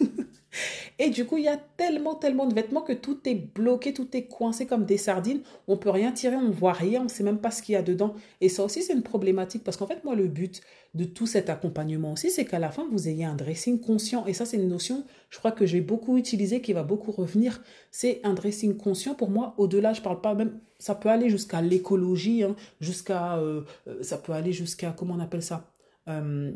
Et 0.98 1.10
du 1.10 1.24
coup, 1.24 1.36
il 1.36 1.44
y 1.44 1.48
a 1.48 1.58
tellement, 1.76 2.14
tellement 2.14 2.46
de 2.46 2.54
vêtements 2.54 2.80
que 2.80 2.92
tout 2.92 3.18
est 3.26 3.34
bloqué, 3.34 3.92
tout 3.92 4.08
est 4.16 4.24
coincé 4.24 4.66
comme 4.66 4.84
des 4.84 4.96
sardines. 4.96 5.40
On 5.68 5.76
peut 5.76 5.90
rien 5.90 6.12
tirer, 6.12 6.36
on 6.36 6.48
ne 6.48 6.52
voit 6.52 6.72
rien, 6.72 7.00
on 7.00 7.04
ne 7.04 7.08
sait 7.08 7.24
même 7.24 7.38
pas 7.38 7.50
ce 7.50 7.62
qu'il 7.62 7.74
y 7.74 7.76
a 7.76 7.82
dedans. 7.82 8.14
Et 8.40 8.48
ça 8.48 8.64
aussi, 8.64 8.82
c'est 8.82 8.92
une 8.92 9.02
problématique 9.02 9.64
parce 9.64 9.76
qu'en 9.76 9.86
fait, 9.86 10.04
moi, 10.04 10.14
le 10.14 10.28
but 10.28 10.62
de 10.94 11.04
tout 11.04 11.26
cet 11.26 11.50
accompagnement 11.50 12.12
aussi, 12.12 12.30
c'est 12.30 12.46
qu'à 12.46 12.58
la 12.58 12.70
fin, 12.70 12.86
vous 12.90 13.08
ayez 13.08 13.24
un 13.24 13.34
dressing 13.34 13.80
conscient. 13.80 14.26
Et 14.26 14.32
ça, 14.32 14.46
c'est 14.46 14.56
une 14.56 14.68
notion, 14.68 15.04
je 15.28 15.38
crois 15.38 15.52
que 15.52 15.66
j'ai 15.66 15.80
beaucoup 15.80 16.16
utilisé, 16.16 16.60
qui 16.60 16.72
va 16.72 16.82
beaucoup 16.82 17.12
revenir. 17.12 17.62
C'est 17.90 18.20
un 18.24 18.32
dressing 18.32 18.76
conscient. 18.76 19.14
Pour 19.14 19.30
moi, 19.30 19.54
au-delà, 19.58 19.92
je 19.92 20.00
parle 20.00 20.20
pas 20.20 20.34
même, 20.34 20.58
ça 20.78 20.94
peut 20.94 21.10
aller 21.10 21.28
jusqu'à 21.28 21.60
l'écologie, 21.60 22.42
hein, 22.42 22.56
jusqu'à, 22.80 23.36
euh, 23.36 23.62
euh, 23.88 24.02
ça 24.02 24.18
peut 24.18 24.32
aller 24.32 24.52
jusqu'à, 24.52 24.92
comment 24.92 25.14
on 25.14 25.20
appelle 25.20 25.42
ça 25.42 25.70
euh, 26.08 26.52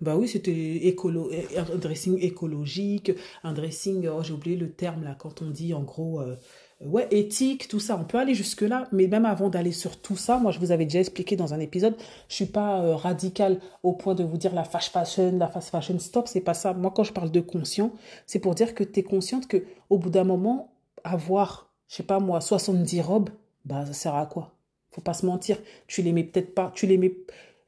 bah 0.00 0.16
oui, 0.16 0.28
c'était 0.28 0.52
écolo, 0.86 1.30
un 1.56 1.76
dressing 1.76 2.18
écologique, 2.20 3.12
un 3.42 3.52
dressing, 3.52 4.06
oh, 4.08 4.22
j'ai 4.22 4.32
oublié 4.32 4.56
le 4.56 4.70
terme 4.70 5.04
là, 5.04 5.16
quand 5.18 5.40
on 5.40 5.50
dit 5.50 5.72
en 5.72 5.82
gros, 5.82 6.20
euh, 6.20 6.36
ouais, 6.84 7.06
éthique, 7.10 7.68
tout 7.68 7.80
ça. 7.80 7.96
On 7.98 8.04
peut 8.04 8.18
aller 8.18 8.34
jusque-là, 8.34 8.88
mais 8.92 9.06
même 9.06 9.24
avant 9.24 9.48
d'aller 9.48 9.72
sur 9.72 10.00
tout 10.00 10.16
ça, 10.16 10.38
moi 10.38 10.52
je 10.52 10.58
vous 10.58 10.72
avais 10.72 10.84
déjà 10.84 11.00
expliqué 11.00 11.36
dans 11.36 11.54
un 11.54 11.60
épisode, 11.60 11.96
je 12.28 12.34
suis 12.34 12.46
pas 12.46 12.82
euh, 12.82 12.96
radical 12.96 13.60
au 13.82 13.92
point 13.92 14.14
de 14.14 14.24
vous 14.24 14.36
dire 14.36 14.54
la 14.54 14.64
fast 14.64 14.90
fashion, 14.90 15.38
la 15.38 15.48
fast 15.48 15.70
fashion, 15.70 15.98
stop, 15.98 16.28
c'est 16.28 16.40
pas 16.40 16.54
ça. 16.54 16.74
Moi 16.74 16.92
quand 16.94 17.04
je 17.04 17.12
parle 17.12 17.30
de 17.30 17.40
conscient, 17.40 17.92
c'est 18.26 18.40
pour 18.40 18.54
dire 18.54 18.74
que 18.74 18.84
tu 18.84 19.00
es 19.00 19.02
consciente 19.02 19.46
que 19.46 19.64
au 19.90 19.98
bout 19.98 20.10
d'un 20.10 20.24
moment, 20.24 20.74
avoir, 21.04 21.70
je 21.88 21.96
sais 21.96 22.02
pas 22.02 22.18
moi, 22.18 22.40
70 22.40 23.00
robes, 23.00 23.30
bah 23.64 23.86
ça 23.86 23.92
sert 23.92 24.14
à 24.14 24.26
quoi? 24.26 24.54
Faut 24.90 25.00
pas 25.00 25.14
se 25.14 25.26
mentir, 25.26 25.58
tu 25.86 26.02
les 26.02 26.12
mets 26.12 26.24
peut-être 26.24 26.54
pas, 26.54 26.72
tu 26.74 26.86
les 26.86 26.98
mets 26.98 27.16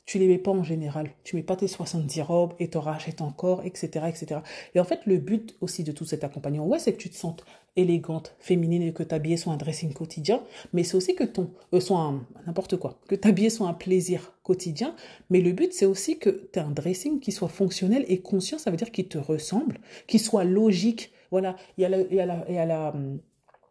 tu 0.06 0.18
les 0.18 0.28
mets 0.28 0.38
pas 0.38 0.52
en 0.52 0.62
général. 0.62 1.10
Tu 1.24 1.36
mets 1.36 1.42
pas 1.42 1.56
tes 1.56 1.66
70 1.66 2.22
robes 2.22 2.54
et 2.60 2.68
t'en 2.68 2.80
rachètes 2.80 3.20
encore, 3.20 3.62
etc., 3.64 4.06
etc. 4.08 4.40
Et 4.74 4.80
en 4.80 4.84
fait, 4.84 5.00
le 5.04 5.18
but 5.18 5.56
aussi 5.60 5.82
de 5.82 5.92
tout 5.92 6.04
cet 6.04 6.24
accompagnement, 6.24 6.66
ouais, 6.66 6.78
c'est 6.78 6.92
que 6.92 6.98
tu 6.98 7.10
te 7.10 7.16
sentes 7.16 7.44
élégante, 7.74 8.34
féminine 8.38 8.82
et 8.82 8.92
que 8.92 9.02
t'habiller 9.02 9.36
soit 9.36 9.52
un 9.52 9.56
dressing 9.56 9.92
quotidien, 9.92 10.42
mais 10.72 10.82
c'est 10.82 10.96
aussi 10.96 11.14
que 11.14 11.24
ton, 11.24 11.50
euh, 11.74 11.80
soit 11.80 12.14
n'importe 12.46 12.76
quoi, 12.78 12.98
que 13.06 13.14
t'habiller 13.14 13.50
soit 13.50 13.68
un 13.68 13.74
plaisir 13.74 14.32
quotidien, 14.42 14.96
mais 15.28 15.42
le 15.42 15.52
but 15.52 15.74
c'est 15.74 15.84
aussi 15.84 16.18
que 16.18 16.30
tu 16.30 16.58
aies 16.58 16.62
un 16.62 16.70
dressing 16.70 17.20
qui 17.20 17.32
soit 17.32 17.48
fonctionnel 17.48 18.06
et 18.08 18.20
conscient, 18.20 18.56
ça 18.56 18.70
veut 18.70 18.78
dire 18.78 18.90
qu'il 18.90 19.08
te 19.08 19.18
ressemble, 19.18 19.78
qu'il 20.06 20.20
soit 20.20 20.44
logique. 20.44 21.12
Voilà, 21.30 21.56
il 21.76 21.82
y 21.82 21.84
a 21.84 22.00
il 22.00 22.14
y 22.14 22.20
a 22.20 22.24
la, 22.24 22.44
il 22.48 22.54
y 22.54 22.58
a 22.58 22.64
la, 22.64 22.94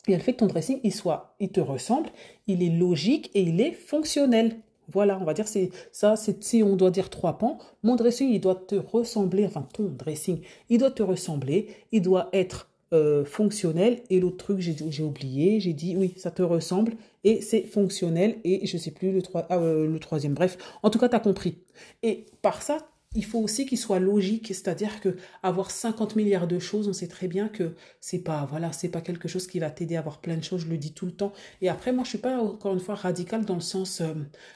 il 0.08 0.12
y 0.12 0.14
a 0.14 0.18
le 0.18 0.24
fait 0.24 0.34
que 0.34 0.40
ton 0.40 0.48
dressing, 0.48 0.80
il 0.84 0.94
soit, 0.94 1.36
il 1.40 1.50
te 1.50 1.60
ressemble, 1.60 2.10
il 2.48 2.62
est 2.62 2.70
logique 2.70 3.32
et 3.34 3.42
il 3.42 3.60
est 3.60 3.72
fonctionnel. 3.72 4.58
Voilà, 4.92 5.18
on 5.20 5.26
va 5.26 5.34
dire 5.34 5.48
c'est 5.48 5.72
ça, 5.92 6.16
c'est 6.16 6.44
si 6.44 6.64
on 6.64 6.76
doit 6.76 6.92
dire 6.92 7.10
trois 7.10 7.38
pans, 7.38 7.58
mon 7.84 7.96
dressing 7.96 8.30
il 8.32 8.40
doit 8.40 8.56
te 8.56 8.76
ressembler, 8.76 9.46
enfin 9.46 9.68
ton 9.74 9.86
dressing, 9.86 10.42
il 10.70 10.78
doit 10.78 10.92
te 10.92 11.04
ressembler, 11.04 11.70
il 11.92 12.02
doit 12.02 12.30
être 12.34 12.70
euh, 12.94 13.26
fonctionnel 13.26 14.02
et 14.10 14.20
l'autre 14.20 14.38
truc 14.38 14.60
j'ai 14.60 15.04
oublié, 15.04 15.60
j'ai 15.60 15.74
dit 15.74 15.96
oui 15.98 16.14
ça 16.18 16.30
te 16.30 16.44
ressemble 16.44 16.94
et 17.24 17.42
c'est 17.42 17.64
fonctionnel 17.64 18.38
et 18.44 18.68
je 18.68 18.78
sais 18.78 18.92
plus 18.92 19.12
le, 19.12 19.22
ah, 19.34 19.48
euh, 19.58 19.88
le 19.88 20.00
troisième, 20.00 20.36
bref, 20.36 20.58
en 20.84 20.90
tout 20.92 21.00
cas 21.00 21.10
tu 21.10 21.16
as 21.16 21.20
compris. 21.20 21.58
Et 22.04 22.26
par 22.44 22.62
ça, 22.62 22.78
il 23.16 23.26
faut 23.26 23.40
aussi 23.40 23.66
qu'il 23.66 23.78
soit 23.78 24.00
logique, 24.00 24.48
c'est-à-dire 24.48 25.00
que 25.02 25.16
avoir 25.42 25.72
50 25.72 26.16
milliards 26.16 26.48
de 26.48 26.60
choses, 26.60 26.88
on 26.88 26.94
sait 26.94 27.08
très 27.08 27.28
bien 27.28 27.48
que 27.48 27.76
c'est 28.02 28.20
pas 28.20 28.46
voilà, 28.50 28.72
c'est 28.74 28.90
pas 28.90 29.02
quelque 29.02 29.28
chose 29.28 29.48
qui 29.48 29.60
va 29.60 29.72
t'aider 29.72 29.96
à 29.96 30.00
avoir 30.00 30.20
plein 30.22 30.38
de 30.38 30.44
choses, 30.44 30.62
je 30.62 30.68
le 30.68 30.78
dis 30.78 30.94
tout 30.94 31.06
le 31.06 31.14
temps. 31.14 31.34
Et 31.62 31.70
après 31.70 31.92
moi 31.94 32.04
je 32.04 32.10
suis 32.10 32.18
pas 32.20 32.38
encore 32.38 32.74
une 32.74 32.80
fois 32.80 32.96
radical 32.96 33.46
dans 33.46 33.56
le 33.56 33.62
sens 33.62 34.02
euh, 34.02 34.14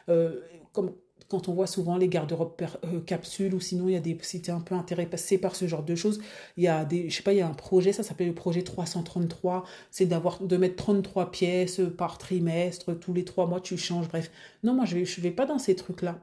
euh, 0.10 0.40
comme 0.74 0.94
quand 1.30 1.48
on 1.48 1.54
voit 1.54 1.68
souvent 1.68 1.98
les 1.98 2.08
garde-robes 2.10 2.54
euh, 2.86 3.02
capsules 3.02 3.54
ou 3.54 3.60
sinon 3.60 3.88
il 3.88 3.94
y 3.94 3.96
a 3.96 4.00
des 4.00 4.18
si 4.22 4.42
tu 4.42 4.52
un 4.52 4.62
peu 4.62 4.76
intéressé 4.76 5.38
par 5.38 5.56
ce 5.56 5.68
genre 5.68 5.84
de 5.84 5.96
choses, 5.96 6.20
il 6.58 6.64
y 6.64 6.68
a 6.68 6.86
des 6.86 7.10
je 7.10 7.16
sais 7.18 7.24
pas, 7.24 7.34
il 7.34 7.38
y 7.40 7.42
a 7.42 7.48
un 7.48 7.54
projet, 7.54 7.94
ça 7.94 8.04
s'appelle 8.04 8.28
le 8.28 8.36
projet 8.36 8.64
333, 8.64 9.64
c'est 9.92 10.06
d'avoir 10.06 10.42
de 10.42 10.58
mettre 10.58 10.76
33 10.78 11.32
pièces 11.32 11.82
par 11.98 12.18
trimestre, 12.18 12.98
tous 13.00 13.14
les 13.14 13.26
trois 13.26 13.48
mois 13.48 13.62
tu 13.62 13.78
changes, 13.78 14.08
bref. 14.10 14.32
Non, 14.64 14.74
moi 14.74 14.86
je 14.86 14.96
vais 14.96 15.06
je 15.06 15.22
vais 15.22 15.32
pas 15.32 15.46
dans 15.46 15.60
ces 15.60 15.76
trucs-là. 15.76 16.20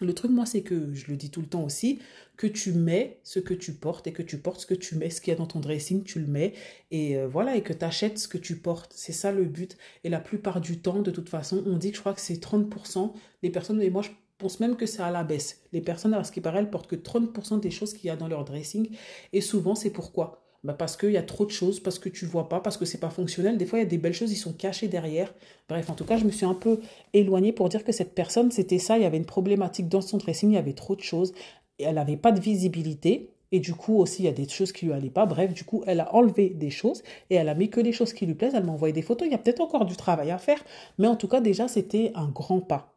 Le 0.00 0.14
truc, 0.14 0.30
moi, 0.30 0.46
c'est 0.46 0.62
que, 0.62 0.94
je 0.94 1.06
le 1.08 1.16
dis 1.16 1.30
tout 1.30 1.40
le 1.40 1.48
temps 1.48 1.64
aussi, 1.64 1.98
que 2.36 2.46
tu 2.46 2.72
mets 2.72 3.18
ce 3.24 3.40
que 3.40 3.54
tu 3.54 3.72
portes 3.72 4.06
et 4.06 4.12
que 4.12 4.22
tu 4.22 4.38
portes 4.38 4.60
ce 4.60 4.66
que 4.66 4.74
tu 4.74 4.94
mets, 4.94 5.10
ce 5.10 5.20
qu'il 5.20 5.32
y 5.32 5.34
a 5.34 5.38
dans 5.38 5.46
ton 5.46 5.58
dressing, 5.58 6.04
tu 6.04 6.20
le 6.20 6.26
mets. 6.26 6.54
Et 6.90 7.16
euh, 7.16 7.26
voilà, 7.26 7.56
et 7.56 7.62
que 7.62 7.72
tu 7.72 7.84
achètes 7.84 8.18
ce 8.18 8.28
que 8.28 8.38
tu 8.38 8.56
portes. 8.56 8.92
C'est 8.94 9.12
ça 9.12 9.32
le 9.32 9.44
but. 9.44 9.76
Et 10.04 10.08
la 10.08 10.20
plupart 10.20 10.60
du 10.60 10.78
temps, 10.80 11.02
de 11.02 11.10
toute 11.10 11.28
façon, 11.28 11.64
on 11.66 11.76
dit 11.76 11.90
que 11.90 11.96
je 11.96 12.00
crois 12.00 12.14
que 12.14 12.20
c'est 12.20 12.40
30% 12.40 13.12
des 13.42 13.50
personnes, 13.50 13.82
et 13.82 13.90
moi, 13.90 14.02
je 14.02 14.10
pense 14.38 14.60
même 14.60 14.76
que 14.76 14.86
c'est 14.86 15.02
à 15.02 15.10
la 15.10 15.24
baisse. 15.24 15.62
Les 15.72 15.80
personnes, 15.80 16.14
à 16.14 16.22
ce 16.22 16.30
qui 16.32 16.40
paraît, 16.40 16.60
elles 16.60 16.70
portent 16.70 16.88
que 16.88 16.96
30% 16.96 17.60
des 17.60 17.70
choses 17.70 17.92
qu'il 17.92 18.06
y 18.06 18.10
a 18.10 18.16
dans 18.16 18.28
leur 18.28 18.44
dressing. 18.44 18.90
Et 19.32 19.40
souvent, 19.40 19.74
c'est 19.74 19.90
pourquoi? 19.90 20.47
Bah 20.64 20.72
parce 20.72 20.96
qu'il 20.96 21.12
y 21.12 21.16
a 21.16 21.22
trop 21.22 21.46
de 21.46 21.50
choses, 21.50 21.78
parce 21.80 21.98
que 21.98 22.08
tu 22.08 22.26
vois 22.26 22.48
pas, 22.48 22.60
parce 22.60 22.76
que 22.76 22.84
c'est 22.84 22.98
pas 22.98 23.10
fonctionnel. 23.10 23.58
Des 23.58 23.66
fois, 23.66 23.78
il 23.78 23.82
y 23.82 23.86
a 23.86 23.88
des 23.88 23.98
belles 23.98 24.14
choses, 24.14 24.32
ils 24.32 24.36
sont 24.36 24.52
cachés 24.52 24.88
derrière. 24.88 25.32
Bref, 25.68 25.88
en 25.88 25.94
tout 25.94 26.04
cas, 26.04 26.16
je 26.16 26.24
me 26.24 26.30
suis 26.30 26.46
un 26.46 26.54
peu 26.54 26.80
éloignée 27.12 27.52
pour 27.52 27.68
dire 27.68 27.84
que 27.84 27.92
cette 27.92 28.14
personne, 28.14 28.50
c'était 28.50 28.78
ça. 28.78 28.98
Il 28.98 29.02
y 29.02 29.06
avait 29.06 29.18
une 29.18 29.24
problématique 29.24 29.88
dans 29.88 30.00
son 30.00 30.18
dressing, 30.18 30.50
il 30.50 30.54
y 30.54 30.58
avait 30.58 30.72
trop 30.72 30.96
de 30.96 31.00
choses. 31.00 31.32
Et 31.78 31.84
elle 31.84 31.94
n'avait 31.94 32.16
pas 32.16 32.32
de 32.32 32.40
visibilité. 32.40 33.30
Et 33.52 33.60
du 33.60 33.72
coup, 33.72 33.98
aussi, 33.98 34.22
il 34.22 34.24
y 34.26 34.28
a 34.28 34.32
des 34.32 34.48
choses 34.48 34.72
qui 34.72 34.86
lui 34.86 34.92
allaient 34.92 35.10
pas. 35.10 35.26
Bref, 35.26 35.54
du 35.54 35.64
coup, 35.64 35.84
elle 35.86 36.00
a 36.00 36.12
enlevé 36.14 36.50
des 36.50 36.70
choses 36.70 37.02
et 37.30 37.36
elle 37.36 37.48
a 37.48 37.54
mis 37.54 37.70
que 37.70 37.80
les 37.80 37.92
choses 37.92 38.12
qui 38.12 38.26
lui 38.26 38.34
plaisent. 38.34 38.54
Elle 38.54 38.64
m'a 38.64 38.72
envoyé 38.72 38.92
des 38.92 39.02
photos. 39.02 39.28
Il 39.28 39.30
y 39.30 39.34
a 39.34 39.38
peut-être 39.38 39.60
encore 39.60 39.86
du 39.86 39.96
travail 39.96 40.32
à 40.32 40.38
faire. 40.38 40.62
Mais 40.98 41.06
en 41.06 41.16
tout 41.16 41.28
cas, 41.28 41.40
déjà, 41.40 41.68
c'était 41.68 42.10
un 42.14 42.28
grand 42.28 42.60
pas. 42.60 42.94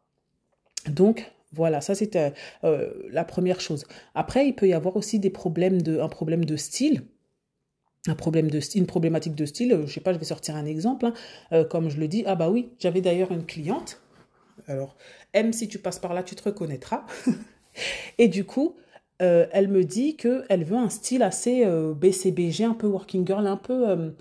Donc, 0.90 1.32
voilà, 1.52 1.80
ça 1.80 1.94
c'était 1.94 2.32
euh, 2.64 2.92
la 3.10 3.24
première 3.24 3.60
chose. 3.60 3.86
Après, 4.14 4.46
il 4.46 4.54
peut 4.54 4.68
y 4.68 4.72
avoir 4.72 4.96
aussi 4.96 5.18
des 5.18 5.30
problèmes 5.30 5.80
de, 5.80 6.00
un 6.00 6.08
problème 6.08 6.44
de 6.44 6.56
style 6.56 7.04
un 8.08 8.14
problème 8.14 8.50
de 8.50 8.60
une 8.74 8.86
problématique 8.86 9.34
de 9.34 9.46
style, 9.46 9.82
je 9.86 9.92
sais 9.92 10.00
pas, 10.00 10.12
je 10.12 10.18
vais 10.18 10.24
sortir 10.24 10.56
un 10.56 10.66
exemple, 10.66 11.06
hein. 11.06 11.14
euh, 11.52 11.64
comme 11.64 11.88
je 11.88 11.98
le 11.98 12.08
dis, 12.08 12.24
ah 12.26 12.34
bah 12.34 12.50
oui, 12.50 12.70
j'avais 12.78 13.00
d'ailleurs 13.00 13.30
une 13.30 13.46
cliente, 13.46 14.00
alors 14.66 14.96
M, 15.32 15.52
si 15.52 15.68
tu 15.68 15.78
passes 15.78 15.98
par 15.98 16.14
là, 16.14 16.22
tu 16.22 16.34
te 16.34 16.42
reconnaîtras, 16.42 17.04
et 18.18 18.28
du 18.28 18.44
coup, 18.44 18.76
euh, 19.20 19.46
elle 19.52 19.68
me 19.68 19.84
dit 19.84 20.16
qu'elle 20.16 20.64
veut 20.64 20.76
un 20.76 20.88
style 20.88 21.22
assez 21.22 21.64
euh, 21.64 21.94
BCBG, 21.94 22.64
un 22.64 22.74
peu 22.74 22.88
working 22.88 23.26
girl, 23.26 23.46
un 23.46 23.56
peu, 23.56 24.14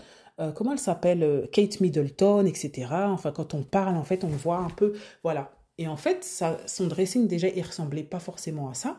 comment 0.56 0.74
elle 0.74 0.80
s'appelle, 0.80 1.48
Kate 1.52 1.82
Middleton, 1.82 2.46
etc. 2.46 2.88
Enfin, 2.92 3.32
quand 3.32 3.54
on 3.54 3.64
parle, 3.64 3.96
en 3.96 4.04
fait, 4.04 4.24
on 4.24 4.28
voit 4.28 4.58
un 4.58 4.70
peu, 4.70 4.94
voilà. 5.24 5.52
Et 5.78 5.88
en 5.88 5.98
fait, 5.98 6.24
ça, 6.24 6.58
son 6.68 6.88
dressing, 6.88 7.28
déjà, 7.28 7.48
il 7.48 7.62
ressemblait 7.62 8.04
pas 8.04 8.20
forcément 8.20 8.70
à 8.70 8.74
ça. 8.74 8.98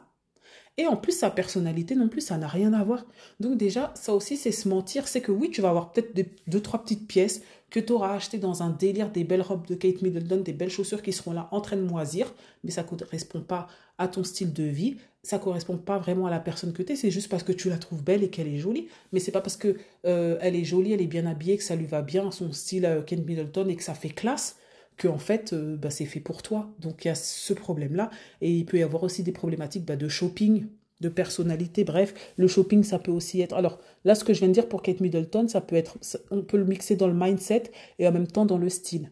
Et 0.79 0.87
en 0.87 0.97
plus, 0.97 1.13
sa 1.13 1.31
personnalité 1.31 1.95
non 1.95 2.09
plus, 2.09 2.23
ça 2.23 2.39
n'a 2.39 2.49
rien 2.49 2.73
à 2.73 2.83
voir. 2.83 3.05
Donc 3.41 3.59
déjà, 3.59 3.93
ça 3.95 4.15
aussi, 4.15 4.37
c'est 4.39 4.53
se 4.53 4.69
mentir. 4.69 5.07
C'est 5.07 5.21
que 5.21 5.31
oui, 5.31 5.51
tu 5.51 5.61
vas 5.61 5.69
avoir 5.69 5.93
peut-être 5.93 6.19
deux, 6.47 6.61
trois 6.61 6.83
petites 6.83 7.07
pièces 7.07 7.43
que 7.71 7.79
tu 7.79 7.93
auras 7.93 8.15
achetées 8.15 8.39
dans 8.39 8.63
un 8.63 8.71
délire, 8.71 9.11
des 9.11 9.25
belles 9.25 9.43
robes 9.43 9.67
de 9.67 9.75
Kate 9.75 10.01
Middleton, 10.03 10.39
des 10.39 10.53
belles 10.53 10.71
chaussures 10.71 11.03
qui 11.03 11.13
seront 11.13 11.33
là 11.33 11.49
en 11.51 11.61
train 11.61 11.77
de 11.77 11.83
moisir, 11.83 12.35
mais 12.65 12.71
ça 12.71 12.83
ne 12.83 12.89
correspond 12.89 13.41
pas 13.41 13.67
à 13.99 14.09
ton 14.09 14.25
style 14.25 14.53
de 14.53 14.65
vie. 14.65 14.97
Ça 15.23 15.39
ne 15.39 15.43
correspond 15.43 15.77
pas 15.77 15.99
vraiment 15.99 16.27
à 16.27 16.31
la 16.31 16.41
personne 16.41 16.73
que 16.73 16.83
tu 16.83 16.93
es. 16.93 16.97
C'est 16.97 17.11
juste 17.11 17.29
parce 17.29 17.43
que 17.43 17.53
tu 17.53 17.69
la 17.69 17.79
trouves 17.79 18.03
belle 18.03 18.25
et 18.25 18.31
qu'elle 18.31 18.49
est 18.49 18.59
jolie. 18.59 18.89
Mais 19.13 19.21
c'est 19.21 19.31
pas 19.31 19.43
parce 19.43 19.57
que 19.57 19.77
euh, 20.07 20.39
elle 20.41 20.57
est 20.57 20.65
jolie, 20.65 20.93
elle 20.93 21.03
est 21.03 21.07
bien 21.07 21.27
habillée, 21.27 21.59
que 21.59 21.65
ça 21.65 21.77
lui 21.77 21.87
va 21.87 22.03
bien, 22.03 22.31
son 22.31 22.51
style 22.53 22.87
euh, 22.87 23.03
Kate 23.03 23.25
Middleton 23.25 23.69
et 23.69 23.77
que 23.77 23.85
ça 23.85 23.95
fait 23.95 24.09
classe 24.09 24.57
que 24.97 25.09
en 25.09 25.19
fait 25.19 25.53
euh, 25.53 25.77
bah, 25.77 25.91
c'est 25.91 26.05
fait 26.05 26.21
pour 26.21 26.43
toi. 26.43 26.71
Donc 26.81 27.05
il 27.05 27.09
y 27.09 27.11
a 27.11 27.15
ce 27.15 27.53
problème-là. 27.53 28.11
Et 28.41 28.53
il 28.53 28.67
peut 28.67 28.79
y 28.79 28.83
avoir 28.83 29.03
aussi 29.03 29.23
des 29.23 29.33
problématiques 29.33 29.85
bah, 29.85 29.97
de 29.97 30.09
shopping, 30.09 30.67
de 31.01 31.09
personnalité. 31.09 31.85
Bref, 31.85 32.15
le 32.37 32.49
shopping, 32.49 32.83
ça 32.83 32.99
peut 32.99 33.11
aussi 33.11 33.41
être... 33.41 33.55
Alors 33.55 33.81
là, 34.05 34.15
ce 34.15 34.25
que 34.25 34.33
je 34.33 34.39
viens 34.39 34.49
de 34.49 34.55
dire 34.55 34.69
pour 34.69 34.83
Kate 34.83 35.01
Middleton, 35.01 35.49
ça 35.49 35.61
peut 35.61 35.77
être... 35.77 35.99
On 36.31 36.43
peut 36.43 36.59
le 36.59 36.65
mixer 36.65 36.97
dans 36.97 37.09
le 37.09 37.15
mindset 37.15 37.65
et 37.99 38.07
en 38.07 38.13
même 38.13 38.27
temps 38.27 38.47
dans 38.47 38.59
le 38.59 38.69
style. 38.69 39.11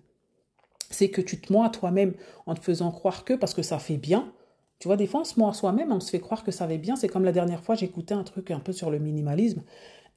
C'est 0.91 1.11
que 1.11 1.21
tu 1.21 1.41
te 1.41 1.53
mens 1.53 1.65
à 1.65 1.71
toi-même 1.71 2.15
en 2.47 2.55
te 2.55 2.61
faisant 2.61 2.91
croire 2.91 3.25
que, 3.25 3.35
parce 3.35 3.55
que 3.55 3.63
ça 3.63 3.79
fait 3.79 3.97
bien, 3.97 4.33
tu 4.81 4.89
vois, 4.89 4.97
des 4.97 5.07
fois, 5.07 5.21
on 5.21 5.25
se 5.25 5.39
ment 5.39 5.51
à 5.51 5.53
soi-même, 5.53 5.93
on 5.93 6.01
se 6.01 6.11
fait 6.11 6.21
croire 6.21 6.43
que 6.43 6.51
ça 6.51 6.67
va 6.67 6.77
bien. 6.79 6.97
C'est 6.97 7.09
comme 7.09 7.25
la 7.25 7.33
dernière 7.33 7.63
fois, 7.63 7.75
j'écoutais 7.75 8.15
un 8.15 8.25
truc 8.25 8.51
un 8.51 8.61
peu 8.61 8.73
sur 8.73 8.91
le 8.91 8.99
minimalisme. 8.99 9.63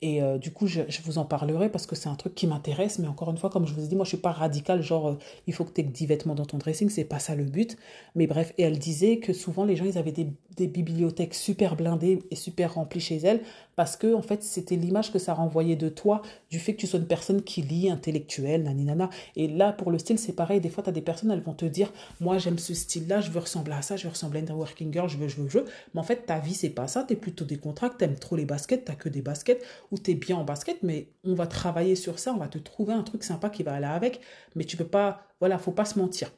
Et 0.03 0.21
euh, 0.21 0.37
du 0.37 0.51
coup, 0.51 0.67
je, 0.67 0.81
vous 1.05 1.17
en 1.17 1.23
parlerai 1.23 1.69
parce 1.69 1.85
que 1.85 1.95
c'est 1.95 2.09
un 2.09 2.15
truc 2.15 2.35
qui 2.35 2.45
m'intéresse. 2.45 2.99
Mais 2.99 3.07
encore 3.07 3.31
une 3.31 3.37
fois, 3.37 3.49
comme 3.49 3.65
je 3.65 3.73
vous 3.73 3.85
ai 3.85 3.87
dit, 3.87 3.95
moi, 3.95 4.03
je 4.03 4.09
suis 4.09 4.17
pas 4.17 4.33
radicale, 4.33 4.81
genre, 4.81 5.07
euh, 5.07 5.17
il 5.47 5.53
faut 5.53 5.63
que 5.63 5.71
tu 5.71 5.79
aies 5.79 5.85
10 5.85 6.07
vêtements 6.07 6.35
dans 6.35 6.45
ton 6.45 6.57
dressing. 6.57 6.89
C'est 6.89 7.05
pas 7.05 7.19
ça 7.19 7.35
le 7.35 7.45
but. 7.45 7.77
Mais 8.13 8.27
bref, 8.27 8.53
et 8.57 8.63
elle 8.63 8.77
disait 8.77 9.19
que 9.19 9.31
souvent, 9.31 9.63
les 9.63 9.77
gens, 9.77 9.85
ils 9.85 9.97
avaient 9.97 10.11
des, 10.11 10.27
des 10.57 10.67
bibliothèques 10.67 11.33
super 11.33 11.77
blindées 11.77 12.19
et 12.31 12.35
super 12.35 12.73
remplies 12.73 12.99
chez 12.99 13.15
elles 13.15 13.39
parce 13.77 13.95
que, 13.95 14.13
en 14.13 14.21
fait, 14.21 14.43
c'était 14.43 14.75
l'image 14.75 15.11
que 15.11 15.19
ça 15.19 15.33
renvoyait 15.33 15.77
de 15.77 15.87
toi, 15.87 16.21
du 16.51 16.59
fait 16.59 16.73
que 16.73 16.81
tu 16.81 16.87
sois 16.87 16.99
une 16.99 17.07
personne 17.07 17.41
qui 17.41 17.61
lit, 17.61 17.89
intellectuelle, 17.89 18.63
naninana. 18.63 19.09
Et 19.37 19.47
là, 19.47 19.71
pour 19.71 19.89
le 19.89 19.97
style, 19.97 20.19
c'est 20.19 20.33
pareil. 20.33 20.59
Des 20.59 20.69
fois, 20.69 20.83
tu 20.83 20.89
as 20.89 20.93
des 20.93 21.01
personnes, 21.01 21.31
elles 21.31 21.39
vont 21.39 21.53
te 21.53 21.65
dire, 21.65 21.91
moi, 22.19 22.37
j'aime 22.37 22.59
ce 22.59 22.73
style-là, 22.73 23.21
je 23.21 23.31
veux 23.31 23.39
ressembler 23.39 23.73
à 23.73 23.81
ça, 23.81 23.95
je 23.95 24.03
veux 24.03 24.09
ressembler 24.09 24.41
à 24.41 24.43
une 24.43 24.51
working 24.51 24.91
girl, 24.91 25.07
je 25.07 25.17
veux, 25.17 25.29
je 25.29 25.37
veux, 25.37 25.47
je 25.47 25.59
veux. 25.59 25.65
Mais 25.93 26.01
en 26.01 26.03
fait, 26.03 26.25
ta 26.25 26.39
vie, 26.39 26.53
c'est 26.53 26.69
pas 26.69 26.87
ça. 26.87 27.05
Tu 27.07 27.13
es 27.13 27.15
plutôt 27.15 27.45
des 27.45 27.57
contrats, 27.57 27.89
tu 27.89 28.03
aimes 28.03 28.17
trop 28.17 28.35
les 28.35 28.45
baskets, 28.45 28.83
tu 28.85 28.93
que 28.95 29.09
des 29.09 29.21
baskets 29.21 29.63
ou 29.93 29.97
tu 29.97 30.11
es 30.11 30.15
bien 30.15 30.35
en 30.35 30.43
basket, 30.43 30.81
mais 30.81 31.07
on 31.23 31.35
va 31.35 31.45
travailler 31.45 31.95
sur 31.95 32.17
ça, 32.17 32.33
on 32.33 32.37
va 32.37 32.47
te 32.47 32.57
trouver 32.57 32.93
un 32.93 33.03
truc 33.03 33.23
sympa 33.23 33.49
qui 33.49 33.61
va 33.61 33.73
aller 33.73 33.85
avec, 33.85 34.19
mais 34.55 34.65
tu 34.65 34.75
peux 34.75 34.87
pas, 34.87 35.21
voilà, 35.39 35.59
faut 35.59 35.71
pas 35.71 35.85
se 35.85 35.99
mentir. 35.99 36.31